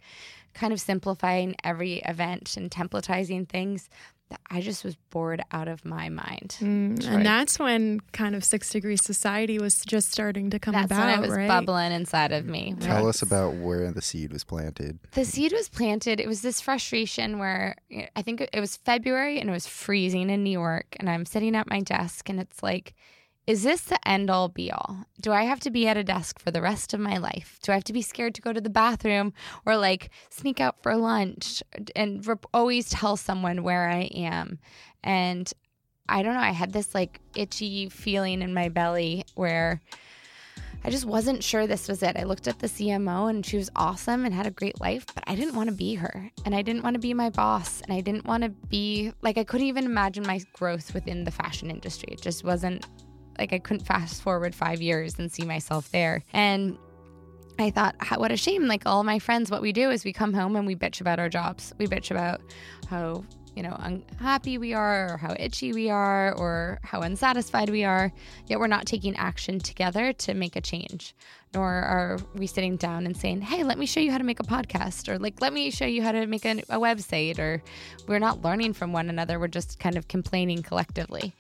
kind 0.55 0.72
of 0.72 0.81
simplifying 0.81 1.55
every 1.62 1.98
event 2.00 2.57
and 2.57 2.70
templatizing 2.70 3.48
things 3.48 3.88
that 4.31 4.40
I 4.48 4.61
just 4.61 4.85
was 4.85 4.96
bored 5.11 5.42
out 5.50 5.66
of 5.66 5.85
my 5.85 6.09
mind. 6.09 6.57
Mm, 6.61 7.05
and 7.05 7.26
that's 7.26 7.59
when 7.59 8.00
kind 8.12 8.37
of 8.37 8.44
Six 8.44 8.70
Degrees 8.70 9.05
Society 9.05 9.59
was 9.59 9.81
just 9.85 10.12
starting 10.12 10.50
to 10.50 10.59
come 10.59 10.72
that's 10.72 10.87
about. 10.87 11.07
When 11.07 11.18
it 11.18 11.20
was 11.20 11.37
right? 11.37 11.48
bubbling 11.48 11.92
inside 11.92 12.33
of 12.33 12.46
me. 12.46 12.76
Tell 12.81 13.09
us 13.09 13.22
about 13.22 13.55
where 13.55 13.90
the 13.90 14.00
seed 14.00 14.33
was 14.33 14.44
planted. 14.44 15.00
The 15.12 15.24
seed 15.24 15.53
was 15.53 15.68
planted. 15.68 16.20
It 16.20 16.29
was 16.29 16.42
this 16.42 16.61
frustration 16.61 17.38
where 17.38 17.76
I 18.14 18.22
think 18.22 18.40
it 18.40 18.61
was 18.61 18.76
February 18.76 19.40
and 19.40 19.50
it 19.50 19.53
was 19.53 19.66
freezing 19.66 20.31
in 20.31 20.44
New 20.44 20.50
York, 20.50 20.96
and 21.00 21.11
I'm 21.11 21.26
sitting 21.26 21.57
at 21.57 21.68
my 21.68 21.81
desk, 21.81 22.29
and 22.29 22.38
it's 22.38 22.62
like 22.62 22.94
is 23.46 23.62
this 23.62 23.83
the 23.83 24.09
end 24.09 24.31
all 24.31 24.48
be 24.48 24.70
all? 24.70 25.05
Do 25.20 25.33
I 25.33 25.42
have 25.42 25.61
to 25.61 25.70
be 25.70 25.88
at 25.88 25.96
a 25.96 26.05
desk 26.05 26.38
for 26.38 26.50
the 26.50 26.62
rest 26.62 26.94
of 26.94 27.00
my 27.00 27.16
life? 27.16 27.59
Do 27.62 27.72
I 27.72 27.74
have 27.74 27.85
to 27.85 27.92
be 27.92 28.03
scared 28.03 28.35
to 28.37 28.42
go 28.42 28.53
to 28.53 28.61
the 28.61 28.70
bathroom 28.70 29.33
or 29.66 29.76
like 29.76 30.11
sneak 30.29 30.61
out 30.61 30.83
for 30.83 30.96
lunch 30.96 31.62
and 31.96 32.26
always 32.55 32.90
tell 32.90 33.16
someone 33.16 33.62
where 33.62 33.88
I 33.88 34.03
am? 34.14 34.59
And 35.03 35.53
I 36.09 36.22
don't 36.22 36.35
know, 36.35 36.40
I 36.40 36.53
had 36.53 36.72
this 36.72 36.94
like 36.94 37.20
itchy 37.35 37.88
feeling 37.88 38.42
in 38.42 38.53
my 38.55 38.68
belly 38.68 39.24
where 39.35 39.81
I 40.83 40.90
just 40.90 41.05
wasn't 41.05 41.44
sure 41.44 41.66
this 41.66 41.88
was 41.88 42.03
it. 42.03 42.16
I 42.16 42.22
looked 42.22 42.48
at 42.48 42.59
the 42.59 42.66
CMO 42.66 43.29
and 43.29 43.44
she 43.44 43.59
was 43.59 43.70
awesome 43.76 44.24
and 44.24 44.35
had 44.35 44.46
a 44.46 44.50
great 44.50 44.81
life, 44.81 45.05
but 45.14 45.24
I 45.26 45.35
didn't 45.35 45.55
want 45.55 45.68
to 45.68 45.76
be 45.76 45.94
her. 45.96 46.31
And 46.44 46.55
I 46.55 46.62
didn't 46.62 46.83
want 46.83 46.94
to 46.94 47.00
be 47.00 47.12
my 47.12 47.29
boss. 47.29 47.83
And 47.83 47.92
I 47.92 48.00
didn't 48.00 48.24
want 48.24 48.44
to 48.44 48.48
be 48.48 49.12
like, 49.20 49.37
I 49.37 49.44
couldn't 49.44 49.66
even 49.66 49.85
imagine 49.85 50.26
my 50.26 50.40
growth 50.55 50.94
within 50.94 51.24
the 51.24 51.31
fashion 51.31 51.70
industry. 51.70 52.09
It 52.12 52.22
just 52.22 52.44
wasn't 52.44 52.87
like 53.40 53.53
I 53.55 53.59
couldn't 53.59 53.87
fast 53.87 54.22
forward 54.22 54.55
five 54.55 54.81
years 54.83 55.18
and 55.18 55.33
see 55.33 55.44
myself 55.44 55.90
there. 55.90 56.22
And 56.33 56.76
I 57.59 57.70
thought, 57.70 57.96
what 58.16 58.31
a 58.31 58.37
shame. 58.37 58.66
Like 58.66 58.83
all 58.87 59.03
my 59.03 59.18
friends, 59.18 59.50
what 59.50 59.62
we 59.62 59.72
do 59.72 59.90
is 59.90 60.05
we 60.05 60.12
come 60.12 60.33
home 60.33 60.55
and 60.57 60.66
we 60.66 60.76
bitch 60.76 61.00
about 61.00 61.18
our 61.18 61.29
jobs. 61.29 61.72
We 61.79 61.87
bitch 61.87 62.11
about 62.11 62.40
how, 62.88 63.24
you 63.57 63.62
know, 63.62 63.76
unhappy 63.81 64.59
we 64.59 64.74
are 64.74 65.14
or 65.14 65.16
how 65.16 65.35
itchy 65.38 65.72
we 65.72 65.90
are 65.90 66.35
or 66.35 66.79
how 66.83 67.00
unsatisfied 67.00 67.70
we 67.70 67.83
are. 67.83 68.12
Yet 68.46 68.61
we're 68.61 68.66
not 68.66 68.87
taking 68.87 69.16
action 69.16 69.59
together 69.59 70.12
to 70.12 70.35
make 70.35 70.57
a 70.57 70.61
change. 70.61 71.14
Nor 71.53 71.68
are 71.68 72.18
we 72.35 72.46
sitting 72.46 72.76
down 72.76 73.07
and 73.07 73.16
saying, 73.16 73.40
hey, 73.40 73.64
let 73.64 73.79
me 73.79 73.87
show 73.87 74.00
you 74.00 74.12
how 74.12 74.18
to 74.18 74.24
make 74.24 74.40
a 74.40 74.44
podcast 74.44 75.09
or 75.09 75.18
like, 75.18 75.40
let 75.40 75.53
me 75.53 75.70
show 75.70 75.87
you 75.87 76.03
how 76.03 76.12
to 76.12 76.26
make 76.26 76.44
a, 76.44 76.59
a 76.68 76.79
website. 76.79 77.38
Or 77.38 77.62
we're 78.07 78.20
not 78.20 78.42
learning 78.42 78.74
from 78.74 78.92
one 78.92 79.09
another. 79.09 79.40
We're 79.40 79.48
just 79.48 79.81
kind 79.81 79.96
of 79.96 80.09
complaining 80.09 80.62
collectively. 80.62 81.35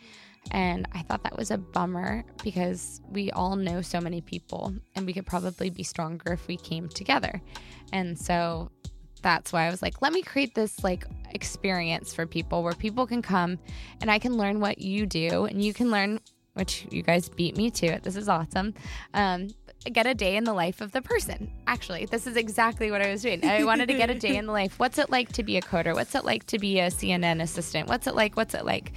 And 0.50 0.88
I 0.92 1.02
thought 1.02 1.22
that 1.22 1.36
was 1.36 1.50
a 1.50 1.58
bummer 1.58 2.24
because 2.42 3.00
we 3.10 3.30
all 3.30 3.56
know 3.56 3.82
so 3.82 4.00
many 4.00 4.20
people 4.20 4.74
and 4.96 5.06
we 5.06 5.12
could 5.12 5.26
probably 5.26 5.70
be 5.70 5.82
stronger 5.82 6.32
if 6.32 6.46
we 6.48 6.56
came 6.56 6.88
together. 6.88 7.40
And 7.92 8.18
so 8.18 8.70
that's 9.22 9.52
why 9.52 9.66
I 9.66 9.70
was 9.70 9.82
like, 9.82 10.02
let 10.02 10.12
me 10.12 10.22
create 10.22 10.54
this 10.54 10.82
like 10.82 11.04
experience 11.30 12.14
for 12.14 12.26
people 12.26 12.62
where 12.62 12.72
people 12.72 13.06
can 13.06 13.22
come 13.22 13.58
and 14.00 14.10
I 14.10 14.18
can 14.18 14.36
learn 14.36 14.60
what 14.60 14.78
you 14.78 15.06
do 15.06 15.44
and 15.44 15.62
you 15.62 15.72
can 15.74 15.90
learn, 15.90 16.20
which 16.54 16.86
you 16.90 17.02
guys 17.02 17.28
beat 17.28 17.56
me 17.56 17.70
to 17.72 17.86
it. 17.86 18.02
This 18.02 18.16
is 18.16 18.28
awesome. 18.28 18.74
Um, 19.14 19.48
get 19.92 20.06
a 20.06 20.14
day 20.14 20.36
in 20.36 20.44
the 20.44 20.52
life 20.52 20.80
of 20.80 20.92
the 20.92 21.00
person. 21.00 21.50
Actually, 21.66 22.06
this 22.06 22.26
is 22.26 22.36
exactly 22.36 22.90
what 22.90 23.00
I 23.00 23.10
was 23.10 23.22
doing. 23.22 23.44
I 23.44 23.64
wanted 23.64 23.88
to 23.88 23.94
get 23.94 24.10
a 24.10 24.14
day 24.14 24.36
in 24.36 24.46
the 24.46 24.52
life. 24.52 24.78
What's 24.78 24.98
it 24.98 25.10
like 25.10 25.32
to 25.32 25.42
be 25.42 25.56
a 25.56 25.62
coder? 25.62 25.94
What's 25.94 26.14
it 26.14 26.24
like 26.24 26.44
to 26.46 26.58
be 26.58 26.80
a 26.80 26.88
CNN 26.88 27.40
assistant? 27.40 27.88
What's 27.88 28.06
it 28.06 28.14
like? 28.14 28.36
What's 28.36 28.54
it 28.54 28.64
like? 28.64 28.92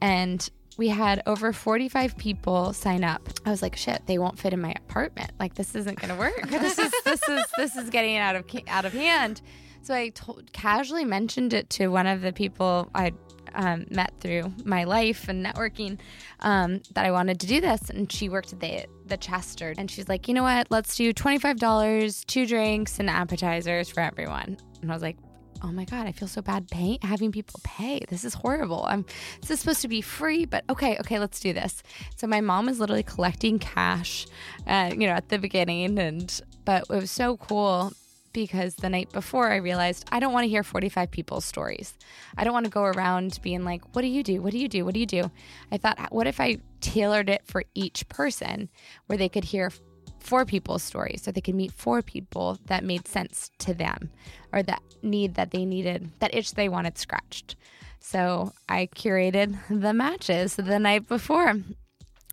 And 0.00 0.48
we 0.76 0.88
had 0.88 1.22
over 1.26 1.52
45 1.52 2.16
people 2.16 2.72
sign 2.72 3.02
up. 3.02 3.28
I 3.44 3.50
was 3.50 3.62
like, 3.62 3.74
shit, 3.74 4.06
they 4.06 4.16
won't 4.16 4.38
fit 4.38 4.52
in 4.52 4.60
my 4.60 4.72
apartment. 4.76 5.32
Like 5.40 5.54
this 5.54 5.74
isn't 5.74 6.00
going 6.00 6.14
to 6.14 6.18
work. 6.18 6.48
this 6.48 6.78
is 6.78 6.92
this 7.04 7.28
is 7.28 7.44
this 7.56 7.76
is 7.76 7.90
getting 7.90 8.16
out 8.16 8.36
of 8.36 8.44
out 8.68 8.84
of 8.84 8.92
hand. 8.92 9.42
So 9.82 9.94
I 9.94 10.10
told, 10.10 10.52
casually 10.52 11.04
mentioned 11.04 11.52
it 11.52 11.68
to 11.70 11.88
one 11.88 12.06
of 12.06 12.20
the 12.20 12.32
people 12.32 12.90
I 12.94 13.12
um, 13.54 13.86
met 13.90 14.12
through 14.20 14.52
my 14.64 14.84
life 14.84 15.28
and 15.28 15.44
networking 15.44 15.98
um, 16.40 16.80
that 16.94 17.04
I 17.04 17.10
wanted 17.10 17.40
to 17.40 17.46
do 17.46 17.60
this, 17.60 17.90
and 17.90 18.10
she 18.10 18.28
worked 18.28 18.52
at 18.52 18.60
the 18.60 18.86
the 19.06 19.16
Chester, 19.16 19.74
and 19.78 19.90
she's 19.90 20.08
like, 20.08 20.28
you 20.28 20.34
know 20.34 20.42
what? 20.42 20.66
Let's 20.70 20.94
do 20.96 21.12
twenty 21.12 21.38
five 21.38 21.58
dollars, 21.58 22.24
two 22.24 22.46
drinks 22.46 22.98
and 22.98 23.08
appetizers 23.08 23.88
for 23.88 24.00
everyone. 24.00 24.58
And 24.82 24.90
I 24.90 24.94
was 24.94 25.02
like, 25.02 25.16
oh 25.62 25.72
my 25.72 25.84
god, 25.84 26.06
I 26.06 26.12
feel 26.12 26.28
so 26.28 26.42
bad 26.42 26.68
paying 26.70 26.98
having 27.02 27.32
people 27.32 27.60
pay. 27.64 28.04
This 28.08 28.24
is 28.24 28.34
horrible. 28.34 28.84
I'm 28.86 29.04
this 29.40 29.50
is 29.50 29.60
supposed 29.60 29.82
to 29.82 29.88
be 29.88 30.00
free, 30.00 30.44
but 30.44 30.64
okay, 30.70 30.96
okay, 30.98 31.18
let's 31.18 31.40
do 31.40 31.52
this. 31.52 31.82
So 32.16 32.26
my 32.26 32.40
mom 32.40 32.66
was 32.66 32.80
literally 32.80 33.02
collecting 33.02 33.58
cash, 33.58 34.26
uh, 34.66 34.90
you 34.92 35.06
know, 35.06 35.14
at 35.14 35.28
the 35.28 35.38
beginning, 35.38 35.98
and 35.98 36.40
but 36.64 36.82
it 36.82 36.90
was 36.90 37.10
so 37.10 37.36
cool 37.36 37.92
because 38.32 38.76
the 38.76 38.88
night 38.88 39.12
before 39.12 39.50
I 39.50 39.56
realized 39.56 40.08
I 40.12 40.20
don't 40.20 40.32
want 40.32 40.44
to 40.44 40.48
hear 40.48 40.62
45 40.62 41.10
people's 41.10 41.44
stories. 41.44 41.94
I 42.36 42.44
don't 42.44 42.52
want 42.52 42.64
to 42.64 42.70
go 42.70 42.84
around 42.84 43.38
being 43.42 43.64
like, 43.64 43.82
what 43.94 44.02
do 44.02 44.08
you 44.08 44.22
do? 44.22 44.40
What 44.42 44.52
do 44.52 44.58
you 44.58 44.68
do? 44.68 44.84
What 44.84 44.94
do 44.94 45.00
you 45.00 45.06
do? 45.06 45.30
I 45.72 45.78
thought, 45.78 45.98
what 46.10 46.26
if 46.26 46.40
I 46.40 46.58
tailored 46.80 47.28
it 47.28 47.42
for 47.46 47.64
each 47.74 48.08
person 48.08 48.68
where 49.06 49.18
they 49.18 49.28
could 49.28 49.44
hear 49.44 49.72
four 50.20 50.44
people's 50.44 50.82
stories 50.82 51.22
so 51.22 51.30
they 51.30 51.40
could 51.40 51.54
meet 51.54 51.72
four 51.72 52.02
people 52.02 52.58
that 52.66 52.84
made 52.84 53.06
sense 53.06 53.50
to 53.58 53.72
them 53.72 54.10
or 54.52 54.62
that 54.62 54.82
need 55.02 55.34
that 55.34 55.50
they 55.50 55.64
needed, 55.64 56.10
that 56.18 56.34
itch 56.34 56.52
they 56.52 56.68
wanted 56.68 56.98
scratched. 56.98 57.56
So 58.00 58.52
I 58.68 58.88
curated 58.94 59.58
the 59.68 59.92
matches 59.92 60.56
the 60.56 60.78
night 60.78 61.08
before 61.08 61.54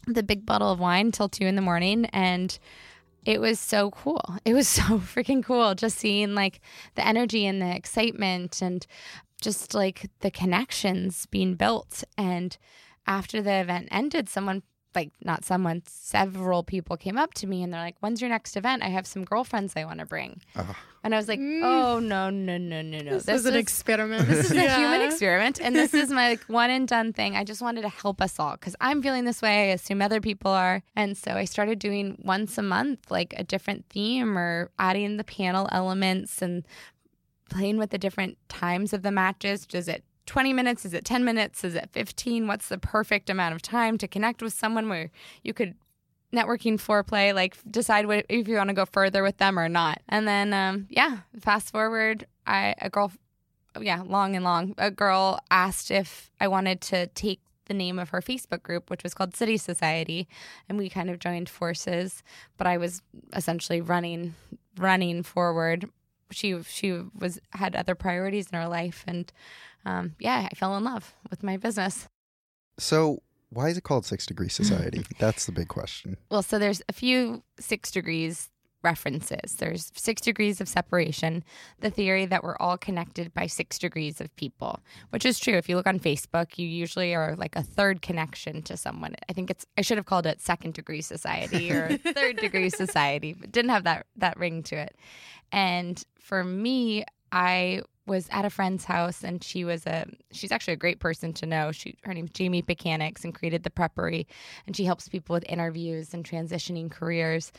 the 0.07 0.23
big 0.23 0.45
bottle 0.45 0.71
of 0.71 0.79
wine 0.79 1.11
till 1.11 1.29
two 1.29 1.45
in 1.45 1.55
the 1.55 1.61
morning 1.61 2.05
and 2.07 2.57
it 3.25 3.41
was 3.41 3.59
so 3.59 3.91
cool. 3.91 4.21
It 4.45 4.53
was 4.53 4.67
so 4.67 4.99
freaking 4.99 5.43
cool 5.43 5.75
just 5.75 5.97
seeing 5.97 6.35
like 6.35 6.61
the 6.93 7.05
energy 7.05 7.45
and 7.45 7.61
the 7.61 7.75
excitement 7.75 8.61
and 8.61 8.85
just 9.41 9.73
like 9.73 10.09
the 10.21 10.31
connections 10.31 11.25
being 11.25 11.55
built. 11.55 12.03
And 12.17 12.57
after 13.07 13.41
the 13.41 13.53
event 13.53 13.87
ended, 13.91 14.29
someone 14.29 14.63
like 14.95 15.11
not 15.23 15.45
someone, 15.45 15.83
several 15.87 16.63
people 16.63 16.97
came 16.97 17.17
up 17.17 17.33
to 17.35 17.47
me 17.47 17.63
and 17.63 17.73
they're 17.73 17.81
like, 17.81 17.97
"When's 17.99 18.21
your 18.21 18.29
next 18.29 18.55
event? 18.57 18.83
I 18.83 18.87
have 18.87 19.05
some 19.05 19.23
girlfriends 19.23 19.73
I 19.75 19.85
want 19.85 19.99
to 19.99 20.05
bring." 20.05 20.41
And 21.03 21.13
I 21.13 21.17
was 21.17 21.27
like, 21.27 21.39
mm. 21.39 21.61
"Oh 21.63 21.99
no, 21.99 22.29
no, 22.29 22.57
no, 22.57 22.81
no, 22.81 22.99
no! 22.99 23.19
This, 23.19 23.27
is 23.27 23.45
an 23.45 23.55
experiment. 23.55 24.27
This 24.27 24.49
is 24.49 24.57
a 24.57 24.75
human 24.75 25.01
experiment, 25.07 25.59
and 25.61 25.75
this 25.75 25.93
is 25.93 26.09
my 26.09 26.29
like 26.29 26.43
one 26.45 26.69
and 26.69 26.87
done 26.87 27.13
thing. 27.13 27.35
I 27.35 27.43
just 27.43 27.61
wanted 27.61 27.83
to 27.83 27.89
help 27.89 28.21
us 28.21 28.39
all 28.39 28.53
because 28.53 28.75
I'm 28.81 29.01
feeling 29.03 29.25
this 29.25 29.41
way. 29.41 29.69
I 29.69 29.73
assume 29.73 30.01
other 30.01 30.21
people 30.21 30.51
are, 30.51 30.81
and 30.95 31.17
so 31.17 31.33
I 31.33 31.45
started 31.45 31.79
doing 31.79 32.19
once 32.23 32.57
a 32.57 32.63
month, 32.63 33.11
like 33.11 33.33
a 33.37 33.43
different 33.43 33.85
theme 33.89 34.37
or 34.37 34.71
adding 34.79 35.17
the 35.17 35.23
panel 35.23 35.69
elements 35.71 36.41
and 36.41 36.65
playing 37.49 37.77
with 37.77 37.91
the 37.91 37.97
different 37.97 38.37
times 38.49 38.93
of 38.93 39.03
the 39.03 39.11
matches. 39.11 39.65
Does 39.65 39.87
it 39.87 40.03
20 40.25 40.53
minutes? 40.53 40.85
Is 40.85 40.93
it 40.93 41.05
10 41.05 41.23
minutes? 41.23 41.63
Is 41.63 41.75
it 41.75 41.89
15? 41.91 42.47
What's 42.47 42.67
the 42.67 42.77
perfect 42.77 43.29
amount 43.29 43.55
of 43.55 43.61
time 43.61 43.97
to 43.99 44.07
connect 44.07 44.41
with 44.41 44.53
someone 44.53 44.89
where 44.89 45.11
you 45.43 45.53
could 45.53 45.75
networking 46.35 46.77
foreplay, 46.77 47.33
like 47.33 47.55
decide 47.69 48.05
what, 48.05 48.25
if 48.29 48.47
you 48.47 48.57
want 48.57 48.69
to 48.69 48.75
go 48.75 48.85
further 48.85 49.23
with 49.23 49.37
them 49.37 49.57
or 49.57 49.69
not. 49.69 50.01
And 50.09 50.27
then, 50.27 50.53
um, 50.53 50.87
yeah, 50.89 51.19
fast 51.39 51.71
forward, 51.71 52.27
I 52.45 52.75
a 52.79 52.89
girl, 52.89 53.11
yeah, 53.79 54.01
long 54.05 54.35
and 54.35 54.43
long, 54.43 54.75
a 54.77 54.91
girl 54.91 55.39
asked 55.49 55.89
if 55.89 56.29
I 56.39 56.47
wanted 56.47 56.81
to 56.81 57.07
take 57.07 57.39
the 57.65 57.73
name 57.73 57.97
of 57.97 58.09
her 58.09 58.21
Facebook 58.21 58.61
group, 58.61 58.89
which 58.89 59.01
was 59.01 59.15
called 59.15 59.35
City 59.35 59.57
Society, 59.57 60.27
and 60.69 60.77
we 60.77 60.89
kind 60.89 61.09
of 61.09 61.17
joined 61.17 61.49
forces. 61.49 62.21
But 62.57 62.67
I 62.67 62.77
was 62.77 63.01
essentially 63.33 63.81
running, 63.81 64.35
running 64.77 65.23
forward. 65.23 65.89
She 66.31 66.61
she 66.63 67.01
was 67.17 67.39
had 67.51 67.75
other 67.75 67.95
priorities 67.95 68.49
in 68.51 68.57
her 68.59 68.67
life, 68.67 69.03
and 69.07 69.31
um, 69.85 70.15
yeah, 70.19 70.47
I 70.51 70.55
fell 70.55 70.75
in 70.77 70.83
love 70.83 71.13
with 71.29 71.43
my 71.43 71.57
business. 71.57 72.07
So, 72.77 73.21
why 73.49 73.69
is 73.69 73.77
it 73.77 73.83
called 73.83 74.05
Six 74.05 74.25
Degree 74.25 74.49
Society? 74.49 75.05
That's 75.19 75.45
the 75.45 75.51
big 75.51 75.67
question. 75.67 76.17
Well, 76.29 76.41
so 76.41 76.59
there's 76.59 76.81
a 76.89 76.93
few 76.93 77.43
six 77.59 77.91
degrees 77.91 78.49
references. 78.85 79.55
There's 79.55 79.91
six 79.95 80.21
degrees 80.21 80.61
of 80.61 80.69
separation, 80.69 81.43
the 81.79 81.89
theory 81.89 82.25
that 82.27 82.43
we're 82.43 82.57
all 82.57 82.77
connected 82.77 83.33
by 83.33 83.47
six 83.47 83.79
degrees 83.79 84.21
of 84.21 84.33
people, 84.35 84.79
which 85.09 85.25
is 85.25 85.39
true. 85.39 85.55
If 85.55 85.67
you 85.67 85.75
look 85.75 85.87
on 85.87 85.99
Facebook, 85.99 86.57
you 86.57 86.67
usually 86.67 87.15
are 87.15 87.35
like 87.35 87.55
a 87.55 87.63
third 87.63 88.01
connection 88.03 88.61
to 88.63 88.77
someone. 88.77 89.15
I 89.27 89.33
think 89.33 89.49
it's 89.49 89.65
I 89.77 89.81
should 89.81 89.97
have 89.97 90.05
called 90.05 90.27
it 90.27 90.39
second 90.39 90.75
degree 90.75 91.01
society 91.01 91.71
or 91.71 91.97
third 92.13 92.37
degree 92.37 92.69
society, 92.69 93.33
but 93.33 93.51
didn't 93.51 93.71
have 93.71 93.85
that 93.85 94.05
that 94.17 94.37
ring 94.37 94.63
to 94.63 94.75
it. 94.75 94.95
And 95.51 96.01
for 96.19 96.43
me, 96.43 97.05
I 97.31 97.81
was 98.05 98.27
at 98.31 98.45
a 98.45 98.49
friend's 98.49 98.85
house 98.85 99.23
and 99.23 99.43
she 99.43 99.65
was 99.65 99.85
a 99.85 100.05
she's 100.31 100.51
actually 100.51 100.73
a 100.73 100.77
great 100.77 100.99
person 100.99 101.33
to 101.33 101.45
know. 101.45 101.71
She 101.71 101.97
her 102.03 102.13
name's 102.13 102.31
Jamie 102.31 102.63
Mechanics 102.67 103.23
and 103.23 103.33
created 103.33 103.63
the 103.63 103.69
preppery 103.69 104.25
and 104.67 104.75
she 104.75 104.85
helps 104.85 105.09
people 105.09 105.33
with 105.33 105.45
interviews 105.49 106.13
and 106.13 106.23
transitioning 106.23 106.91
careers. 106.91 107.51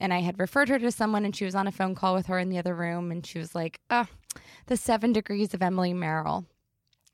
And 0.00 0.12
I 0.12 0.20
had 0.20 0.38
referred 0.38 0.68
her 0.68 0.78
to 0.78 0.90
someone 0.90 1.24
and 1.24 1.34
she 1.34 1.44
was 1.44 1.54
on 1.54 1.66
a 1.66 1.72
phone 1.72 1.94
call 1.94 2.14
with 2.14 2.26
her 2.26 2.38
in 2.38 2.50
the 2.50 2.58
other 2.58 2.74
room 2.74 3.10
and 3.10 3.24
she 3.24 3.38
was 3.38 3.54
like, 3.54 3.80
Oh, 3.90 4.06
the 4.66 4.76
seven 4.76 5.12
degrees 5.12 5.54
of 5.54 5.62
Emily 5.62 5.94
Merrill. 5.94 6.46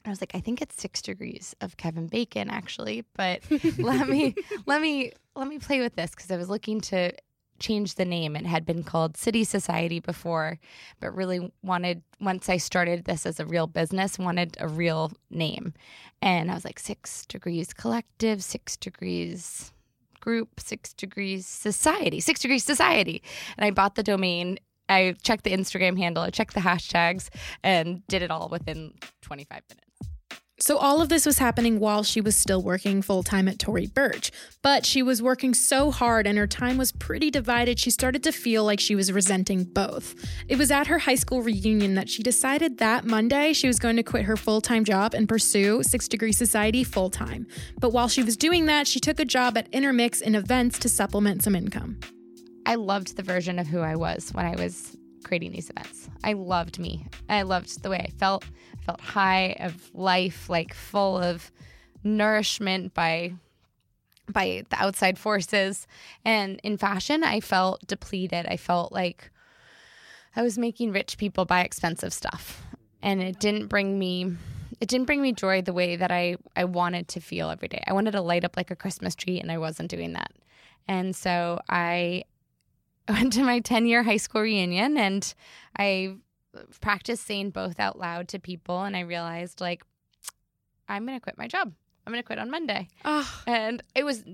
I 0.04 0.08
was 0.08 0.22
like, 0.22 0.34
I 0.34 0.40
think 0.40 0.62
it's 0.62 0.80
six 0.80 1.02
degrees 1.02 1.54
of 1.60 1.76
Kevin 1.76 2.06
Bacon, 2.06 2.48
actually. 2.48 3.04
But 3.14 3.42
let 3.78 4.08
me 4.08 4.34
let 4.66 4.80
me 4.80 5.12
let 5.36 5.46
me 5.46 5.58
play 5.58 5.80
with 5.80 5.94
this 5.94 6.10
because 6.10 6.30
I 6.30 6.36
was 6.36 6.48
looking 6.48 6.80
to 6.82 7.12
change 7.60 7.94
the 7.94 8.04
name. 8.04 8.34
It 8.34 8.46
had 8.46 8.66
been 8.66 8.82
called 8.82 9.16
City 9.16 9.44
Society 9.44 10.00
before, 10.00 10.58
but 10.98 11.14
really 11.14 11.52
wanted 11.62 12.02
once 12.20 12.48
I 12.48 12.56
started 12.56 13.04
this 13.04 13.26
as 13.26 13.38
a 13.38 13.46
real 13.46 13.66
business, 13.66 14.18
wanted 14.18 14.56
a 14.60 14.68
real 14.68 15.12
name. 15.30 15.74
And 16.20 16.50
I 16.50 16.54
was 16.54 16.64
like, 16.64 16.78
six 16.78 17.24
degrees 17.26 17.72
collective, 17.72 18.42
six 18.42 18.76
degrees 18.76 19.72
group, 20.20 20.60
six 20.60 20.92
degrees 20.92 21.46
society, 21.46 22.20
six 22.20 22.40
degrees 22.40 22.64
society. 22.64 23.22
And 23.56 23.64
I 23.64 23.70
bought 23.70 23.94
the 23.94 24.02
domain. 24.02 24.58
I 24.88 25.14
checked 25.22 25.44
the 25.44 25.52
Instagram 25.52 25.96
handle, 25.96 26.24
I 26.24 26.30
checked 26.30 26.54
the 26.54 26.60
hashtags, 26.60 27.28
and 27.62 28.04
did 28.08 28.22
it 28.22 28.30
all 28.32 28.48
within 28.48 28.94
25 29.22 29.62
minutes. 29.68 29.89
So, 30.62 30.76
all 30.76 31.00
of 31.00 31.08
this 31.08 31.24
was 31.24 31.38
happening 31.38 31.80
while 31.80 32.02
she 32.02 32.20
was 32.20 32.36
still 32.36 32.62
working 32.62 33.00
full 33.00 33.22
time 33.22 33.48
at 33.48 33.58
Tory 33.58 33.86
Burch. 33.86 34.30
But 34.62 34.84
she 34.84 35.02
was 35.02 35.22
working 35.22 35.54
so 35.54 35.90
hard 35.90 36.26
and 36.26 36.36
her 36.36 36.46
time 36.46 36.76
was 36.76 36.92
pretty 36.92 37.30
divided, 37.30 37.78
she 37.78 37.90
started 37.90 38.22
to 38.24 38.32
feel 38.32 38.62
like 38.64 38.78
she 38.78 38.94
was 38.94 39.10
resenting 39.10 39.64
both. 39.64 40.14
It 40.48 40.58
was 40.58 40.70
at 40.70 40.86
her 40.88 40.98
high 40.98 41.14
school 41.14 41.40
reunion 41.40 41.94
that 41.94 42.10
she 42.10 42.22
decided 42.22 42.76
that 42.76 43.06
Monday 43.06 43.54
she 43.54 43.68
was 43.68 43.78
going 43.78 43.96
to 43.96 44.02
quit 44.02 44.26
her 44.26 44.36
full 44.36 44.60
time 44.60 44.84
job 44.84 45.14
and 45.14 45.26
pursue 45.26 45.82
Six 45.82 46.08
Degree 46.08 46.32
Society 46.32 46.84
full 46.84 47.08
time. 47.08 47.46
But 47.78 47.92
while 47.92 48.08
she 48.08 48.22
was 48.22 48.36
doing 48.36 48.66
that, 48.66 48.86
she 48.86 49.00
took 49.00 49.18
a 49.18 49.24
job 49.24 49.56
at 49.56 49.66
Intermix 49.72 50.20
in 50.20 50.34
events 50.34 50.78
to 50.80 50.90
supplement 50.90 51.42
some 51.42 51.56
income. 51.56 51.98
I 52.66 52.74
loved 52.74 53.16
the 53.16 53.22
version 53.22 53.58
of 53.58 53.66
who 53.66 53.80
I 53.80 53.96
was 53.96 54.30
when 54.34 54.44
I 54.44 54.56
was 54.56 54.96
creating 55.24 55.52
these 55.52 55.70
events. 55.70 56.08
I 56.24 56.34
loved 56.34 56.78
me. 56.78 57.06
I 57.28 57.42
loved 57.42 57.82
the 57.82 57.90
way 57.90 57.98
I 57.98 58.10
felt. 58.10 58.44
I 58.80 58.84
felt 58.84 59.00
high 59.00 59.56
of 59.60 59.90
life, 59.94 60.48
like 60.48 60.74
full 60.74 61.18
of 61.18 61.50
nourishment 62.02 62.94
by 62.94 63.34
by 64.28 64.62
the 64.70 64.76
outside 64.82 65.18
forces. 65.18 65.86
And 66.24 66.60
in 66.62 66.76
fashion, 66.76 67.24
I 67.24 67.40
felt 67.40 67.86
depleted. 67.86 68.46
I 68.46 68.56
felt 68.56 68.92
like 68.92 69.30
I 70.36 70.42
was 70.42 70.56
making 70.56 70.92
rich 70.92 71.18
people 71.18 71.44
buy 71.44 71.62
expensive 71.62 72.12
stuff. 72.12 72.62
And 73.02 73.22
it 73.22 73.40
didn't 73.40 73.66
bring 73.66 73.98
me 73.98 74.36
it 74.80 74.88
didn't 74.88 75.06
bring 75.06 75.20
me 75.20 75.32
joy 75.32 75.60
the 75.60 75.74
way 75.74 75.96
that 75.96 76.10
I, 76.10 76.36
I 76.56 76.64
wanted 76.64 77.08
to 77.08 77.20
feel 77.20 77.50
every 77.50 77.68
day. 77.68 77.84
I 77.86 77.92
wanted 77.92 78.12
to 78.12 78.22
light 78.22 78.44
up 78.44 78.56
like 78.56 78.70
a 78.70 78.76
Christmas 78.76 79.14
tree 79.14 79.38
and 79.38 79.52
I 79.52 79.58
wasn't 79.58 79.90
doing 79.90 80.14
that. 80.14 80.32
And 80.88 81.14
so 81.14 81.60
I 81.68 82.24
went 83.10 83.32
to 83.34 83.42
my 83.44 83.60
10 83.60 83.86
year 83.86 84.02
high 84.02 84.16
school 84.18 84.42
reunion 84.42 84.96
and 84.96 85.32
I 85.78 86.16
practiced 86.80 87.26
saying 87.26 87.50
both 87.50 87.78
out 87.80 87.98
loud 87.98 88.28
to 88.28 88.38
people. 88.38 88.82
And 88.82 88.96
I 88.96 89.00
realized, 89.00 89.60
like, 89.60 89.84
I'm 90.88 91.06
going 91.06 91.18
to 91.18 91.22
quit 91.22 91.38
my 91.38 91.46
job. 91.46 91.72
I'm 92.06 92.12
going 92.12 92.22
to 92.22 92.26
quit 92.26 92.38
on 92.38 92.50
Monday. 92.50 92.88
Oh, 93.04 93.42
And 93.46 93.82
it 93.94 94.04
was, 94.04 94.24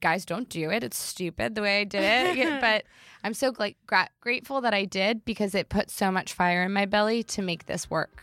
guys, 0.00 0.24
don't 0.24 0.48
do 0.48 0.70
it. 0.70 0.82
It's 0.84 0.98
stupid 0.98 1.54
the 1.54 1.62
way 1.62 1.80
I 1.80 1.84
did 1.84 2.02
it. 2.02 2.32
But 2.60 2.84
I'm 3.24 3.34
so 3.34 3.52
like 3.58 3.76
gra- 3.86 4.10
grateful 4.20 4.60
that 4.60 4.74
I 4.74 4.84
did 4.84 5.24
because 5.24 5.54
it 5.54 5.68
put 5.68 5.90
so 5.90 6.10
much 6.10 6.32
fire 6.34 6.64
in 6.64 6.72
my 6.72 6.86
belly 6.86 7.22
to 7.24 7.42
make 7.42 7.66
this 7.66 7.88
work. 7.88 8.22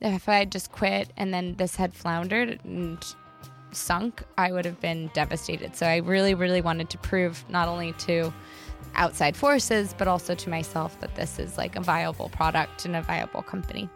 If 0.00 0.28
I 0.28 0.36
had 0.36 0.52
just 0.52 0.72
quit 0.72 1.12
and 1.16 1.32
then 1.34 1.54
this 1.56 1.76
had 1.76 1.94
floundered 1.94 2.60
and 2.64 3.04
sunk, 3.72 4.22
I 4.38 4.52
would 4.52 4.64
have 4.64 4.80
been 4.80 5.10
devastated. 5.14 5.74
So 5.76 5.86
I 5.86 5.96
really, 5.96 6.34
really 6.34 6.60
wanted 6.60 6.90
to 6.90 6.98
prove 6.98 7.44
not 7.48 7.68
only 7.68 7.92
to 7.92 8.32
outside 8.96 9.36
forces, 9.36 9.94
but 9.96 10.08
also 10.08 10.34
to 10.34 10.50
myself 10.50 10.98
that 11.00 11.14
this 11.14 11.38
is 11.38 11.56
like 11.56 11.76
a 11.76 11.80
viable 11.80 12.28
product 12.28 12.84
and 12.84 12.96
a 12.96 13.02
viable 13.02 13.42
company. 13.42 13.88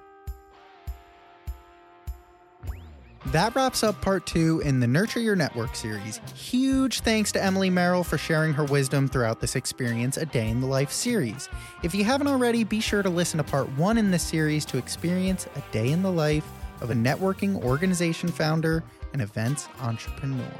That 3.26 3.54
wraps 3.54 3.82
up 3.82 4.00
part 4.00 4.26
two 4.26 4.60
in 4.64 4.80
the 4.80 4.86
Nurture 4.86 5.20
Your 5.20 5.36
Network 5.36 5.76
series. 5.76 6.20
Huge 6.34 7.00
thanks 7.00 7.30
to 7.32 7.42
Emily 7.42 7.68
Merrill 7.68 8.02
for 8.02 8.16
sharing 8.16 8.54
her 8.54 8.64
wisdom 8.64 9.08
throughout 9.08 9.40
this 9.40 9.56
experience 9.56 10.16
A 10.16 10.24
Day 10.24 10.48
in 10.48 10.62
the 10.62 10.66
Life 10.66 10.90
series. 10.90 11.48
If 11.82 11.94
you 11.94 12.02
haven't 12.02 12.28
already, 12.28 12.64
be 12.64 12.80
sure 12.80 13.02
to 13.02 13.10
listen 13.10 13.36
to 13.38 13.44
part 13.44 13.68
one 13.76 13.98
in 13.98 14.10
this 14.10 14.22
series 14.22 14.64
to 14.66 14.78
experience 14.78 15.46
a 15.54 15.62
day 15.70 15.92
in 15.92 16.02
the 16.02 16.10
life 16.10 16.48
of 16.80 16.90
a 16.90 16.94
networking 16.94 17.62
organization 17.62 18.30
founder 18.30 18.82
and 19.12 19.20
events 19.20 19.68
entrepreneur. 19.80 20.50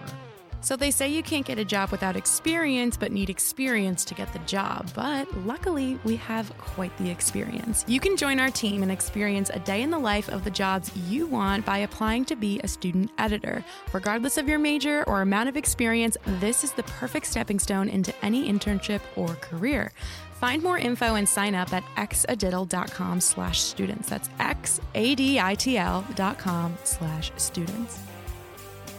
So 0.62 0.76
they 0.76 0.90
say 0.90 1.08
you 1.08 1.22
can't 1.22 1.46
get 1.46 1.58
a 1.58 1.64
job 1.64 1.90
without 1.90 2.16
experience, 2.16 2.96
but 2.96 3.12
need 3.12 3.30
experience 3.30 4.04
to 4.04 4.14
get 4.14 4.32
the 4.32 4.38
job. 4.40 4.90
But 4.94 5.26
luckily, 5.46 5.98
we 6.04 6.16
have 6.16 6.56
quite 6.58 6.96
the 6.98 7.10
experience. 7.10 7.84
You 7.88 7.98
can 7.98 8.16
join 8.16 8.38
our 8.38 8.50
team 8.50 8.82
and 8.82 8.92
experience 8.92 9.50
a 9.50 9.58
day 9.58 9.82
in 9.82 9.90
the 9.90 9.98
life 9.98 10.28
of 10.28 10.44
the 10.44 10.50
jobs 10.50 10.94
you 11.08 11.26
want 11.26 11.64
by 11.64 11.78
applying 11.78 12.24
to 12.26 12.36
be 12.36 12.60
a 12.62 12.68
student 12.68 13.10
editor. 13.18 13.64
Regardless 13.92 14.36
of 14.36 14.48
your 14.48 14.58
major 14.58 15.02
or 15.04 15.22
amount 15.22 15.48
of 15.48 15.56
experience, 15.56 16.16
this 16.40 16.62
is 16.62 16.72
the 16.72 16.82
perfect 16.84 17.26
stepping 17.26 17.58
stone 17.58 17.88
into 17.88 18.14
any 18.22 18.50
internship 18.52 19.00
or 19.16 19.28
career. 19.36 19.92
Find 20.34 20.62
more 20.62 20.78
info 20.78 21.16
and 21.16 21.28
sign 21.28 21.54
up 21.54 21.72
at 21.72 21.84
xaditl.com 21.96 23.20
slash 23.20 23.60
students. 23.60 24.08
That's 24.08 24.30
x-a-d-i-t-l 24.38 26.06
dot 26.14 26.38
com 26.38 26.76
slash 26.84 27.32
students. 27.36 27.98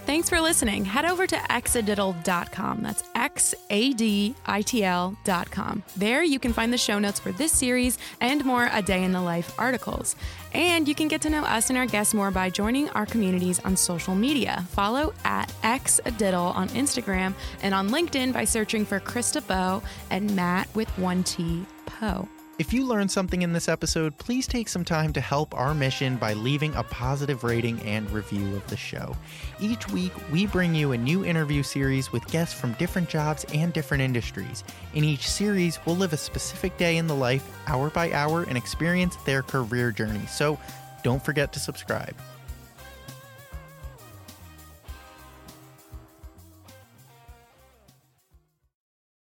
Thanks 0.05 0.29
for 0.29 0.41
listening. 0.41 0.83
Head 0.83 1.05
over 1.05 1.25
to 1.27 1.35
xaditl.com. 1.35 2.81
That's 2.81 3.03
X 3.15 3.55
A 3.69 3.93
D 3.93 4.35
I 4.45 4.61
T 4.61 4.83
L.com. 4.83 5.83
There 5.95 6.23
you 6.23 6.39
can 6.39 6.53
find 6.53 6.73
the 6.73 6.77
show 6.77 6.99
notes 6.99 7.19
for 7.19 7.31
this 7.31 7.51
series 7.51 7.97
and 8.19 8.43
more 8.43 8.69
A 8.73 8.81
Day 8.81 9.03
in 9.03 9.11
the 9.11 9.21
Life 9.21 9.53
articles. 9.57 10.15
And 10.53 10.87
you 10.87 10.95
can 10.95 11.07
get 11.07 11.21
to 11.21 11.29
know 11.29 11.43
us 11.43 11.69
and 11.69 11.77
our 11.77 11.85
guests 11.85 12.13
more 12.13 12.31
by 12.31 12.49
joining 12.49 12.89
our 12.89 13.05
communities 13.05 13.59
on 13.59 13.77
social 13.77 14.15
media. 14.15 14.65
Follow 14.71 15.13
at 15.23 15.49
xadiddle 15.63 16.53
on 16.55 16.67
Instagram 16.69 17.33
and 17.61 17.73
on 17.73 17.89
LinkedIn 17.89 18.33
by 18.33 18.43
searching 18.43 18.85
for 18.85 18.99
Chris 18.99 19.31
DeBow 19.31 19.81
and 20.09 20.35
Matt 20.35 20.67
with 20.75 20.89
one 20.97 21.23
T 21.23 21.65
Poe. 21.85 22.27
If 22.61 22.71
you 22.71 22.85
learned 22.85 23.09
something 23.09 23.41
in 23.41 23.53
this 23.53 23.67
episode, 23.67 24.15
please 24.19 24.45
take 24.45 24.69
some 24.69 24.85
time 24.85 25.13
to 25.13 25.19
help 25.19 25.55
our 25.55 25.73
mission 25.73 26.17
by 26.17 26.33
leaving 26.33 26.75
a 26.75 26.83
positive 26.83 27.43
rating 27.43 27.79
and 27.79 28.07
review 28.11 28.55
of 28.55 28.67
the 28.67 28.77
show. 28.77 29.17
Each 29.59 29.89
week, 29.89 30.11
we 30.31 30.45
bring 30.45 30.75
you 30.75 30.91
a 30.91 30.97
new 30.97 31.25
interview 31.25 31.63
series 31.63 32.11
with 32.11 32.23
guests 32.27 32.53
from 32.53 32.73
different 32.73 33.09
jobs 33.09 33.47
and 33.51 33.73
different 33.73 34.03
industries. 34.03 34.63
In 34.93 35.03
each 35.03 35.27
series, 35.27 35.79
we'll 35.87 35.95
live 35.95 36.13
a 36.13 36.17
specific 36.17 36.77
day 36.77 36.97
in 36.97 37.07
the 37.07 37.15
life, 37.15 37.49
hour 37.65 37.89
by 37.89 38.11
hour, 38.11 38.43
and 38.43 38.55
experience 38.55 39.15
their 39.25 39.41
career 39.41 39.91
journey. 39.91 40.27
So 40.27 40.59
don't 41.01 41.25
forget 41.25 41.51
to 41.53 41.59
subscribe. 41.59 42.15